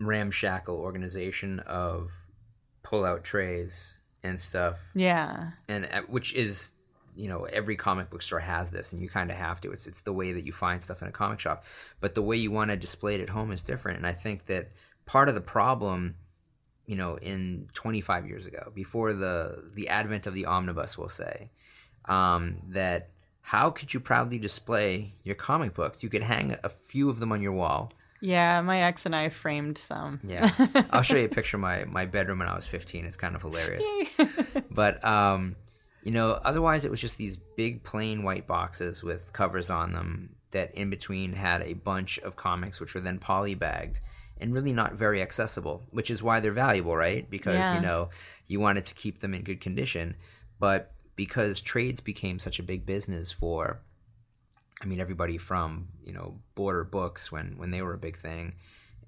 [0.00, 2.10] ramshackle organization of
[2.82, 5.50] pull-out trays and stuff, yeah.
[5.68, 6.72] and uh, which is,
[7.14, 9.72] you know, every comic book store has this, and you kind of have to.
[9.72, 11.64] It's it's the way that you find stuff in a comic shop,
[12.00, 13.98] but the way you want to display it at home is different.
[13.98, 14.72] And I think that
[15.06, 16.16] part of the problem,
[16.86, 21.50] you know, in 25 years ago, before the the advent of the omnibus, we'll say,
[22.06, 23.10] um, that
[23.46, 26.02] how could you proudly display your comic books?
[26.02, 27.92] You could hang a few of them on your wall.
[28.20, 30.20] Yeah, my ex and I framed some.
[30.26, 30.52] Yeah,
[30.90, 33.04] I'll show you a picture of my my bedroom when I was 15.
[33.04, 33.84] It's kind of hilarious.
[34.70, 35.56] but um,
[36.02, 40.30] you know, otherwise it was just these big plain white boxes with covers on them
[40.52, 44.00] that in between had a bunch of comics which were then polybagged
[44.40, 47.28] and really not very accessible, which is why they're valuable, right?
[47.30, 47.74] Because Yeah.
[47.74, 48.10] you know,
[48.46, 50.14] you wanted to keep them in good condition,
[50.60, 53.80] but because trades became such a big business for
[54.80, 58.54] I mean, everybody from you know Border Books when when they were a big thing,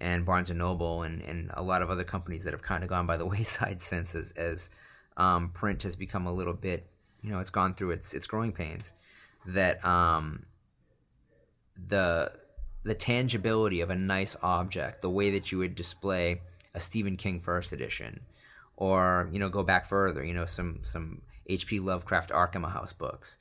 [0.00, 2.88] and Barnes and Noble, and and a lot of other companies that have kind of
[2.88, 4.70] gone by the wayside since as as
[5.16, 6.86] um, print has become a little bit,
[7.22, 8.92] you know, it's gone through its its growing pains.
[9.46, 10.46] That um,
[11.88, 12.32] the
[12.84, 16.40] the tangibility of a nice object, the way that you would display
[16.74, 18.20] a Stephen King first edition,
[18.76, 21.80] or you know, go back further, you know, some some H.P.
[21.80, 23.36] Lovecraft Arkham House books,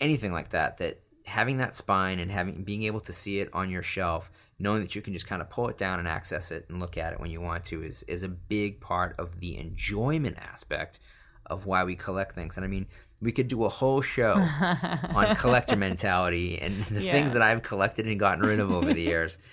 [0.00, 0.78] anything like that.
[0.78, 4.82] That having that spine and having being able to see it on your shelf, knowing
[4.82, 7.12] that you can just kind of pull it down and access it and look at
[7.12, 11.00] it when you want to, is is a big part of the enjoyment aspect
[11.46, 12.56] of why we collect things.
[12.56, 12.86] And I mean,
[13.20, 14.34] we could do a whole show
[15.14, 17.12] on collector mentality and the Yeah.
[17.12, 19.38] things that I've collected and gotten rid of over the years.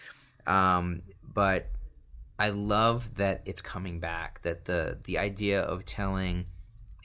[0.48, 1.70] Um, but
[2.40, 4.42] I love that it's coming back.
[4.42, 6.48] That the the idea of telling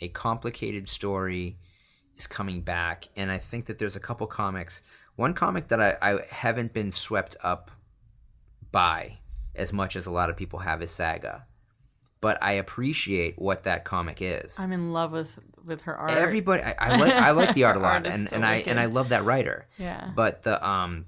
[0.01, 1.59] a complicated story
[2.17, 4.83] is coming back, and I think that there's a couple comics.
[5.17, 7.71] One comic that I, I haven't been swept up
[8.71, 9.19] by
[9.55, 11.47] as much as a lot of people have is Saga,
[12.21, 14.59] but I appreciate what that comic is.
[14.59, 15.31] I'm in love with
[15.65, 16.13] with her art.
[16.13, 18.57] Everybody, I, I like I like the art a lot, art and, so and I
[18.59, 18.71] wicked.
[18.71, 19.67] and I love that writer.
[19.79, 20.11] Yeah.
[20.15, 21.07] But the um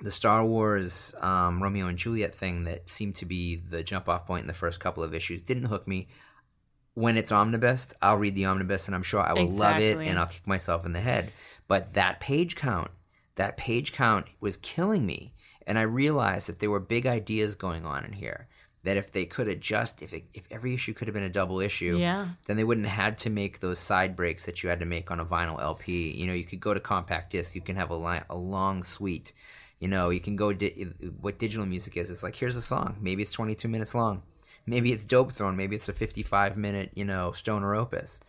[0.00, 4.26] the Star Wars um, Romeo and Juliet thing that seemed to be the jump off
[4.26, 6.08] point in the first couple of issues didn't hook me.
[6.98, 10.18] When it's omnibus, I'll read the omnibus and I'm sure I will love it and
[10.18, 11.32] I'll kick myself in the head.
[11.68, 12.90] But that page count,
[13.36, 15.32] that page count was killing me.
[15.66, 18.48] And I realized that there were big ideas going on in here.
[18.84, 21.60] That if they could adjust, if it, if every issue could have been a double
[21.60, 22.28] issue, Yeah.
[22.46, 25.10] then they wouldn't have had to make those side breaks that you had to make
[25.10, 26.10] on a vinyl LP.
[26.16, 27.54] You know, you could go to compact disc.
[27.54, 29.32] You can have a, li- a long suite.
[29.78, 30.86] You know, you can go di-
[31.20, 32.08] what digital music is.
[32.10, 32.96] It's like here's a song.
[33.00, 34.22] Maybe it's 22 minutes long.
[34.68, 35.56] Maybe it's Dopethrone.
[35.56, 38.20] Maybe it's a 55 minute you know stoner opus.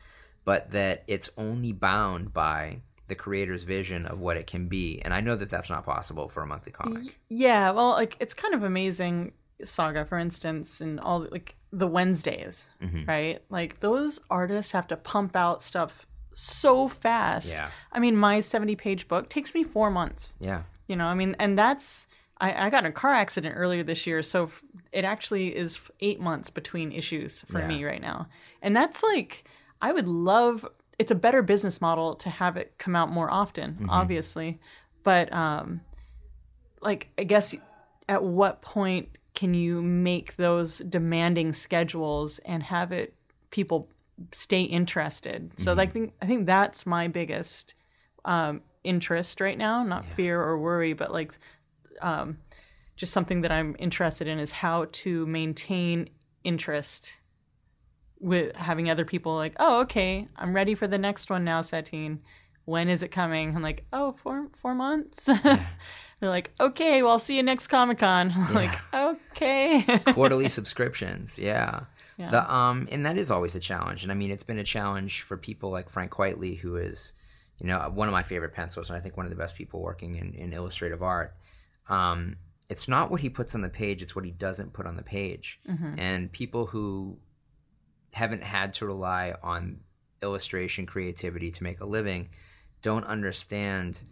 [0.45, 5.01] But that it's only bound by the creator's vision of what it can be.
[5.03, 7.17] And I know that that's not possible for a monthly comic.
[7.27, 9.33] Yeah, well, like it's kind of amazing.
[9.65, 13.03] Saga, for instance, and all like the Wednesdays, Mm-hmm.
[13.05, 13.41] right?
[13.49, 17.49] Like those artists have to pump out stuff so fast.
[17.51, 17.69] Yeah.
[17.91, 20.33] I mean, my seventy-page book takes me four months.
[20.39, 20.61] Yeah.
[20.87, 22.07] You know, I mean, and that's
[22.41, 25.79] I, I got in a car accident earlier this year, so f- it actually is
[25.99, 27.67] eight months between issues for Yeah.
[27.67, 28.27] me right now,
[28.61, 29.43] and that's like
[29.81, 30.65] I would love.
[30.97, 33.89] It's a better business model to have it come out more often, Mm-hmm.
[33.89, 34.59] obviously,
[35.03, 35.81] but um,
[36.81, 37.55] like I guess
[38.07, 43.13] at what point can you make those demanding schedules and have it
[43.51, 43.87] people
[44.31, 45.51] stay interested?
[45.57, 45.77] So Mm-hmm.
[45.77, 47.75] like, I think I think that's my biggest
[48.25, 51.33] um, interest right now, not fear or worry, but like
[52.01, 52.37] um,
[52.95, 56.09] just something that I'm interested in is how to maintain
[56.43, 57.19] interest
[58.19, 62.19] with having other people like, oh, okay, I'm ready for the next one now, Satine.
[62.65, 63.55] When is it coming?
[63.55, 65.25] I'm like, oh, four four months.
[66.19, 68.33] They're like, okay, well, I'll see you next Comic Con.
[68.35, 69.99] I'm like, okay.
[70.13, 71.85] quarterly subscriptions yeah.
[72.17, 75.21] the um and that is always a challenge and i mean it's been a challenge
[75.21, 77.13] for people like Frank Quitely who is
[77.57, 79.81] you know one of my favorite pencilers and i think one of the best people
[79.81, 81.33] working in, in illustrative art
[81.89, 82.35] um
[82.69, 85.03] it's not what he puts on the page it's what he doesn't put on the
[85.03, 85.59] page
[85.97, 87.17] and people who
[88.13, 89.79] haven't had to rely on
[90.21, 92.29] illustration creativity to make a living
[92.81, 94.03] don't understand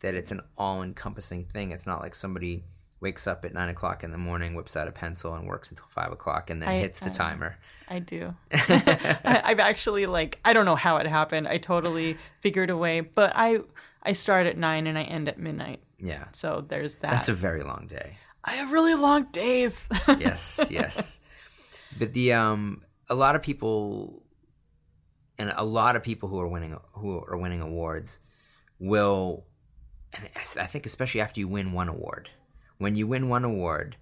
[0.00, 2.64] that it's an all-encompassing thing it's not like somebody
[3.00, 5.86] wakes up at nine o'clock in the morning whips out a pencil and works until
[5.88, 7.56] five o'clock and then I- hits the I- timer
[7.86, 8.34] I do.
[8.50, 11.46] I, I've actually like I don't know how it happened.
[11.46, 13.58] I totally figured a way, but I
[14.02, 15.80] I start at nine and I end at midnight.
[15.98, 17.10] Yeah So there's that.
[17.12, 18.16] that's a very long day
[18.46, 19.88] I have really long days.
[20.08, 21.18] yes, yes.
[21.98, 24.22] But the um, a lot of people,
[25.38, 28.20] and a lot of people who are winning who are winning awards,
[28.78, 29.46] will,
[30.12, 30.28] and
[30.60, 32.28] I think especially after you win one award,
[32.76, 33.96] when you win one award,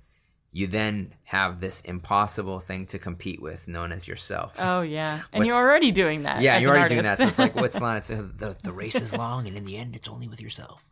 [0.51, 4.55] you then have this impossible thing to compete with, known as yourself.
[4.59, 6.43] oh yeah, and What's- you're already doing that.
[6.43, 7.19] yeah, you're already doing that.
[7.19, 7.99] So it's like what's the line?
[7.99, 10.89] It's, uh, the the race is long, and in the end, it's only with yourself.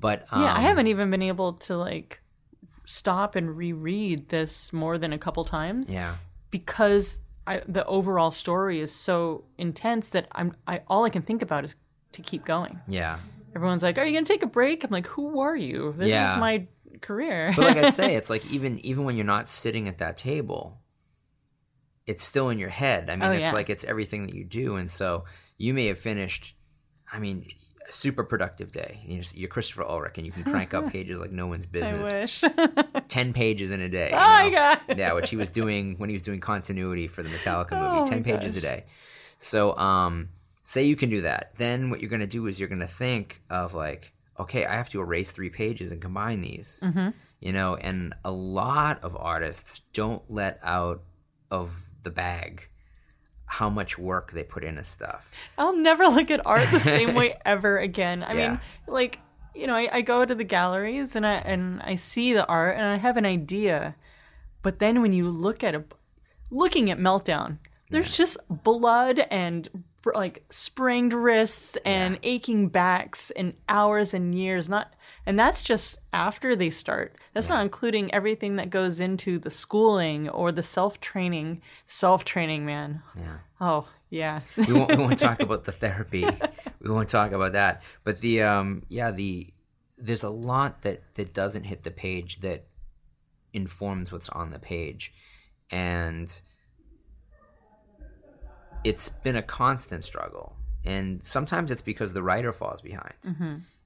[0.00, 2.20] But um, yeah, I haven't even been able to like
[2.84, 6.16] stop and reread this more than a couple times Yeah,
[6.50, 11.42] because I, the overall story is so intense that I'm I all I can think
[11.42, 11.76] about is
[12.12, 12.80] to keep going.
[12.86, 13.18] yeah.
[13.56, 15.94] Everyone's like, "Are you gonna take a break?" I'm like, "Who are you?
[15.96, 16.34] This Yeah.
[16.34, 16.66] is my
[17.00, 20.16] career." But like I say, it's like even even when you're not sitting at that
[20.18, 20.78] table,
[22.06, 23.10] it's still in your head.
[23.10, 23.52] I mean, Oh, it's yeah.
[23.52, 25.24] like it's everything that you do, and so
[25.56, 26.54] you may have finished.
[27.12, 27.48] I mean,
[27.90, 29.00] super productive day.
[29.34, 32.42] You're, Christopher Ulrich, and you can crank up pages like no one's I business.
[32.42, 32.52] wish.
[33.08, 34.10] Ten pages in a day.
[34.18, 34.50] Oh my?
[34.50, 34.80] God.
[34.96, 38.00] Yeah, which he was doing when he was doing continuity for the Metallica movie.
[38.00, 38.84] Oh Ten pages a day.
[39.38, 40.30] So, um,
[40.64, 41.52] say you can do that.
[41.56, 44.74] Then what you're going to do is you're going to think of like, okay, I
[44.74, 46.80] have to erase three pages and combine these.
[46.82, 47.10] Mm-hmm.
[47.40, 51.02] You know, and a lot of artists don't let out
[51.50, 51.70] of
[52.02, 52.68] the bag
[53.50, 55.30] how much work they put into stuff.
[55.56, 58.22] I'll never look at art the same way ever again.
[58.22, 58.48] I Yeah.
[58.50, 59.18] mean, like
[59.54, 62.76] you know, I, I go to the galleries and I and I see the art
[62.76, 63.96] and I have an idea,
[64.62, 65.82] but then when you look at a,
[66.50, 67.58] looking at Meltdown,
[67.90, 69.68] there's just blood and
[70.14, 74.68] like sprained wrists and aching backs and hours and years.
[74.68, 74.92] Not
[75.28, 77.14] and that's just after they start.
[77.34, 81.60] That's not including everything that goes into the schooling or the self training.
[81.86, 83.02] Self training, man.
[83.14, 83.36] Yeah.
[83.60, 84.40] Oh yeah.
[84.56, 86.26] we won't, we won't talk about the therapy.
[86.80, 87.82] We won't talk about that.
[88.04, 89.52] But the um, yeah, the
[89.98, 92.64] there's a lot that that doesn't hit the page that
[93.52, 95.12] informs what's on the page,
[95.70, 96.32] and
[98.82, 100.56] it's been a constant struggle.
[100.86, 103.12] And sometimes it's because the writer falls behind,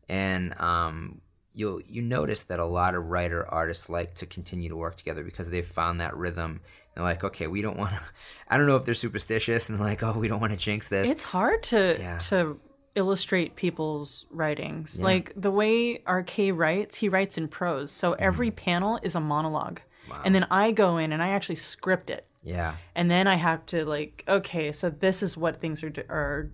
[0.09, 1.21] and um,
[1.55, 5.23] you'll you notice that a lot of writer artists like to continue to work together
[5.23, 6.61] because they've found that rhythm.
[6.95, 8.01] They're like, okay, we don't want to.
[8.49, 10.89] I don't know if they're superstitious, and they're like, oh, we don't want to jinx
[10.89, 11.11] this.
[11.11, 12.19] It's hard to Yeah.
[12.19, 12.59] to
[12.95, 15.01] illustrate people's writings.
[15.01, 17.91] Like the way RK writes, he writes in prose.
[17.91, 18.23] So Mm-hmm.
[18.23, 19.81] every panel is a monologue.
[20.27, 22.27] And then I go in and I actually script it.
[22.45, 26.05] yeah, And then I have to like, okay, so this is what things are do-
[26.11, 26.51] are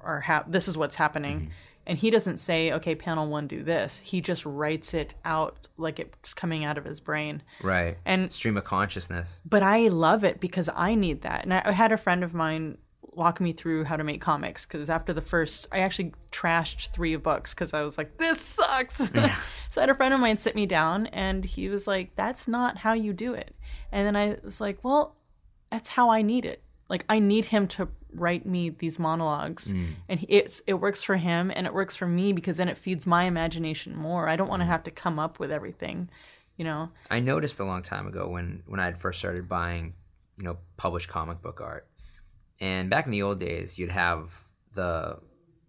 [0.00, 1.36] are hap- this is what's happening.
[1.40, 1.50] Mm-hmm.
[1.86, 3.98] And he doesn't say, okay, panel 1 do this.
[3.98, 7.42] He just writes it out like it's coming out of his brain.
[7.62, 7.98] right.
[8.04, 9.40] And stream of consciousness.
[9.44, 11.42] but I love it because I need that.
[11.44, 12.78] And I, I had a friend of mine
[13.14, 17.14] walk me through how to make comics because after the first, I actually trashed three
[17.16, 18.96] books because I was like, this sucks.
[19.12, 19.20] so
[19.76, 22.78] I had a friend of mine sit me down and he was like, that's not
[22.78, 23.54] how you do it.
[23.90, 25.16] And then I was like, well,
[25.70, 26.62] that's how I need it.
[26.92, 29.68] Like I need him to write me these monologues,
[30.10, 32.76] and he, it's it works for him and it works for me because then it
[32.76, 34.28] feeds my imagination more.
[34.28, 36.10] I don't want to have to come up with everything,
[36.58, 36.90] you know.
[37.10, 39.94] I noticed a long time ago when when I had first started buying,
[40.36, 41.88] you know, published comic book art,
[42.60, 44.30] and back in the old days, you'd have
[44.74, 45.18] the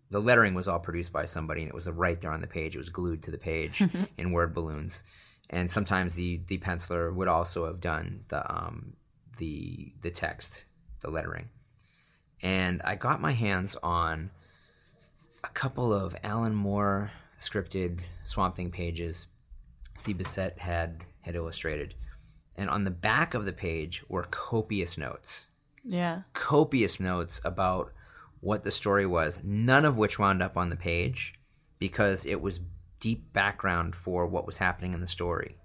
[0.10, 2.76] the lettering was all produced by somebody, and it was right there on the page.
[2.76, 3.82] It was glued to the page
[4.18, 5.06] in word balloons,
[5.50, 8.98] and sometimes the the penciler would also have done the um
[9.38, 10.66] the the text,
[11.04, 11.50] the lettering,
[12.42, 14.32] and I got my hands on
[15.44, 19.28] a couple of Alan Moore scripted Swamp Thing pages
[19.96, 21.94] Steve Bissette had had illustrated.
[22.56, 25.48] And on the back of the page were copious notes.
[25.84, 26.22] Yeah.
[26.34, 27.92] Copious notes about
[28.42, 31.34] what the story was, none of which wound up on the page
[31.80, 32.60] because it was
[33.00, 35.58] deep background for what was happening in the story.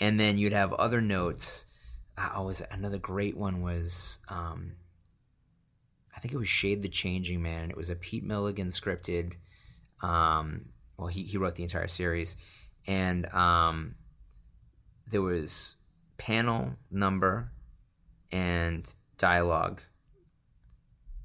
[0.00, 1.66] and then you'd have other notes.
[2.34, 4.72] Oh, was another great one was um,
[6.16, 7.70] I think it was Shade the Changing Man.
[7.70, 9.34] It was a Pete Milligan scripted.
[10.02, 10.66] Um,
[10.96, 12.36] well, he he wrote the entire series,
[12.86, 13.94] and um,
[15.06, 15.76] there was
[16.16, 17.52] panel number
[18.32, 19.80] and dialogue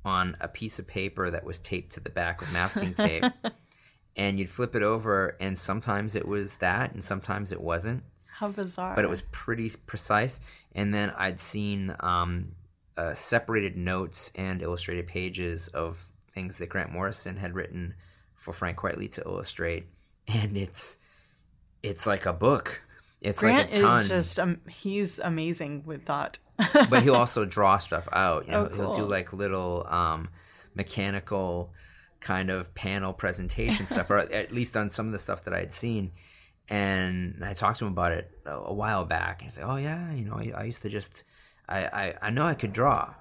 [0.05, 3.23] on a piece of paper that was taped to the back with masking tape.
[4.15, 8.03] and you'd flip it over, and sometimes it was that, and sometimes it wasn't.
[8.43, 8.95] How bizarre.
[8.95, 10.39] But it was pretty precise.
[10.75, 12.51] And then I'd seen um,
[12.97, 15.97] uh, separated notes and illustrated pages of
[16.33, 17.93] things that Grant Morrison had written
[18.35, 19.87] for Frank Quitely to illustrate,
[20.27, 20.97] and it's
[21.81, 22.81] it's like a book.
[23.21, 24.01] It's Grant like a ton.
[24.03, 26.39] is just um, he's amazing with thought.
[26.89, 28.45] but he'll also draw stuff out.
[28.45, 30.29] You know, Oh, he'll do like little um,
[30.75, 31.71] mechanical
[32.19, 35.71] kind of panel presentation stuff, or at least on some of the stuff that I'd
[35.71, 36.11] seen.
[36.69, 39.75] And I talked to him about it a, a while back, and he's like, "Oh
[39.75, 41.23] yeah, you know, I, I used to just,
[41.67, 43.13] I, I, I know I could draw,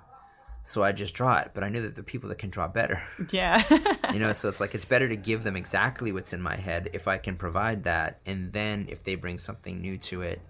[0.62, 3.02] so I just draw it, but I knew that the people that can draw better,
[3.30, 3.62] yeah.
[4.12, 6.90] you know, so it's like it's better to give them exactly what's in my head
[6.92, 10.40] if I can provide that, and then if they bring something new to it,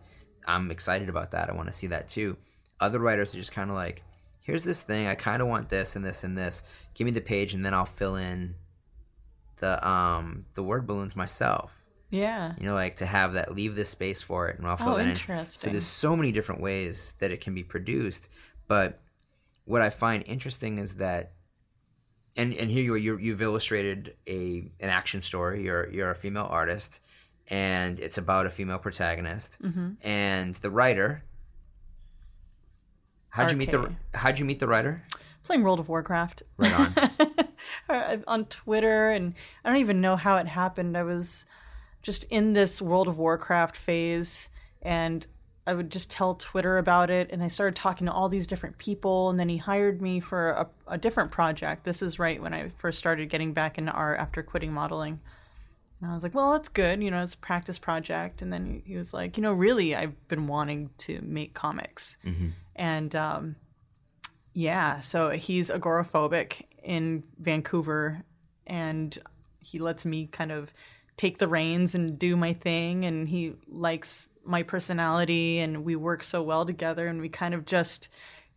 [0.46, 1.48] I'm excited about that.
[1.48, 2.36] I want to see that too.
[2.78, 4.02] Other writers are just kind of like,
[4.40, 5.06] here's this thing.
[5.06, 6.62] I kind of want this and this and this.
[6.94, 8.56] Give me the page, and then I'll fill in
[9.58, 11.81] the um the word balloons myself.
[12.12, 12.52] Yeah.
[12.58, 14.96] You know, like to have that leave this space for it, and I'll fill Oh,
[14.98, 15.46] it in.
[15.46, 18.28] So there's so many different ways that it can be produced,
[18.68, 19.00] but
[19.64, 21.32] what I find interesting is that.
[22.36, 22.98] And, and here you are.
[22.98, 25.64] You're, you've illustrated a an action story.
[25.64, 27.00] You're you're a female artist,
[27.48, 29.58] and it's about a female protagonist.
[29.62, 30.06] Mm-hmm.
[30.06, 31.24] And the writer.
[33.30, 35.02] How'd you meet the How'd you meet the writer?
[35.44, 36.42] Playing World of Warcraft.
[36.56, 36.94] Right on.
[37.88, 39.34] Uh, on Twitter, and
[39.64, 40.96] I don't even know how it happened.
[40.96, 41.46] I was
[42.02, 44.48] just in this World of Warcraft phase,
[44.80, 45.26] and
[45.66, 48.78] I would just tell Twitter about it, and I started talking to all these different
[48.78, 51.84] people, and then he hired me for a, a different project.
[51.84, 55.20] This is right when I first started getting back into art after quitting modeling.
[56.00, 57.00] And I was like, well, that's good.
[57.00, 58.42] You know, it's a practice project.
[58.42, 62.18] And then he- was like, you know, really, I've been wanting to make comics.
[62.74, 63.54] And um,
[64.52, 68.24] yeah, so he's agoraphobic in Vancouver,
[68.66, 69.16] and
[69.60, 70.72] he lets me kind of
[71.16, 73.04] take the reins and do my thing.
[73.04, 77.06] And he likes my personality, and we work so well together.
[77.06, 78.08] And we kind of just,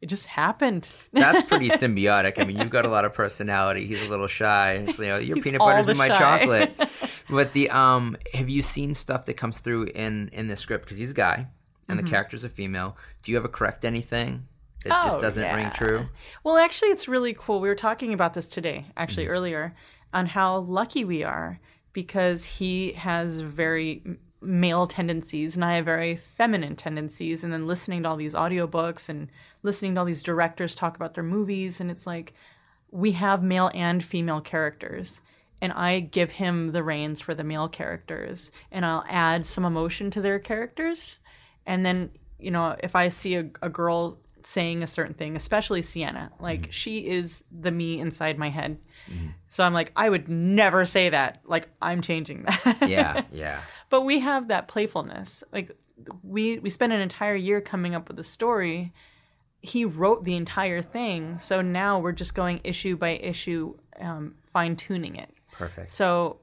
[0.01, 0.89] it just happened.
[1.13, 2.39] That's pretty symbiotic.
[2.39, 3.85] I mean, you've got a lot of personality.
[3.85, 4.85] He's a little shy.
[4.95, 6.17] So, you know, your He's peanut butter's in my shy.
[6.17, 6.89] chocolate.
[7.27, 10.85] But the um, have you seen stuff that comes through in in the script?
[10.85, 11.47] Because he's a guy
[11.89, 12.97] and the character's a female.
[13.23, 14.47] Do you ever correct anything
[14.83, 15.17] that just Mm-hmm.
[15.17, 16.05] Oh, doesn't ring true?
[16.43, 17.59] Well, actually, it's really cool.
[17.59, 19.73] We were talking about this today, actually, earlier,
[20.13, 21.59] on how lucky we are
[21.95, 24.03] because he has very
[24.41, 27.41] male tendencies and I have very feminine tendencies.
[27.41, 29.29] And then listening to all these audiobooks and
[29.63, 32.33] listening to all these directors talk about their movies, and it's like
[32.91, 35.21] we have male and female characters.
[35.61, 40.11] And I give him the reins for the male characters, and I'll add some emotion
[40.11, 41.17] to their characters.
[41.65, 45.81] And then, you know, if I see a, a girl saying a certain thing, especially
[45.81, 46.71] Sienna, like mm-hmm.
[46.71, 48.77] she is the me inside my head.
[49.09, 49.27] Mm-hmm.
[49.49, 51.41] So I'm like, I would never say that.
[51.45, 52.77] Like, I'm changing that.
[52.87, 53.61] Yeah, yeah.
[53.89, 55.43] but we have that playfulness.
[55.51, 55.75] Like,
[56.23, 58.93] we we spent an entire year coming up with a story.
[59.61, 64.75] He wrote the entire thing, so now we're just going issue by issue, um, fine
[64.75, 65.31] tuning it.
[65.51, 65.91] Perfect.
[65.91, 66.39] So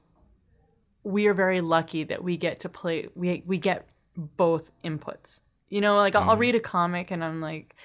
[1.03, 3.07] we are very lucky that we get to play.
[3.15, 3.87] We we get
[4.17, 5.39] both inputs.
[5.69, 6.41] You know, like I'll, I'll mm-hmm.
[6.41, 7.75] read a comic and I'm like,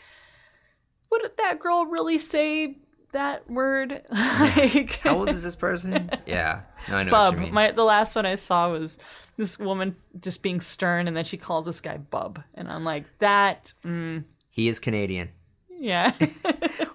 [1.10, 2.76] would that girl really say
[3.12, 4.02] that word?
[4.10, 6.10] like, How old is this person?
[6.26, 6.60] Yeah.
[6.88, 7.34] No, I know Bub.
[7.34, 7.54] what you mean.
[7.54, 8.98] My the last one I saw was
[9.36, 13.04] this woman just being stern, and then she calls this guy Bub, and I'm like,
[13.20, 15.30] that, mm, he is Canadian.
[15.70, 16.12] yeah.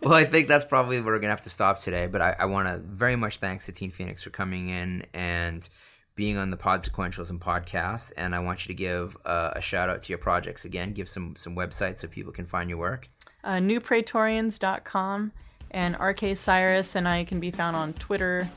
[0.02, 2.08] Well, I think that's probably where we're gonna have to stop today.
[2.08, 5.68] But I, I want to very much thanks to Satine Phoenix for coming in and
[6.16, 8.12] being on the Pod Sequentialism podcast.
[8.18, 10.92] And I want you to give uh, a shout out to your projects again.
[10.92, 13.08] Give some some websites so people can find your work.
[13.44, 15.32] Uh, newpraetorians.com
[15.72, 18.48] and RK Cyrus and I can be found on Twitter.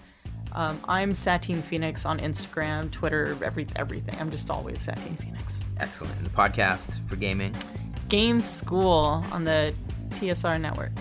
[0.52, 4.18] Um, I'm Satine Phoenix on Instagram, Twitter, every everything.
[4.20, 5.60] I'm just always Satine Phoenix.
[5.78, 6.16] Excellent.
[6.16, 7.54] And the podcast for gaming.
[8.08, 9.74] Game School on the
[10.10, 10.92] TSR network.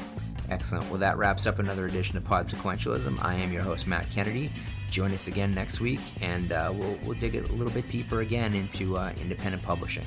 [0.49, 0.89] Excellent.
[0.89, 3.23] Well, that wraps up another edition of Pod Sequentialism.
[3.23, 4.51] I am your host, Matt Kennedy.
[4.91, 8.53] Join us again next week, and uh, we'll, we'll dig a little bit deeper again
[8.53, 10.05] into uh, independent publishing.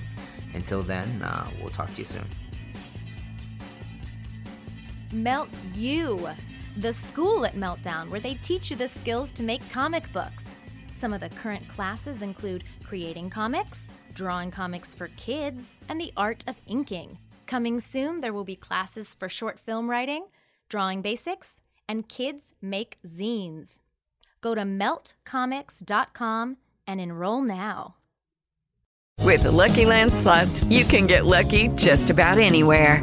[0.55, 2.24] Until then, uh, we'll talk to you soon.
[5.12, 6.28] Melt You,
[6.76, 10.44] the school at Meltdown, where they teach you the skills to make comic books.
[10.96, 16.44] Some of the current classes include creating comics, drawing comics for kids, and the art
[16.46, 17.18] of inking.
[17.46, 20.26] Coming soon, there will be classes for short film writing,
[20.68, 23.80] drawing basics, and kids make zines.
[24.40, 27.94] Go to meltcomics.com and enroll now.
[29.24, 33.02] With the Lucky Land slots, you can get lucky just about anywhere.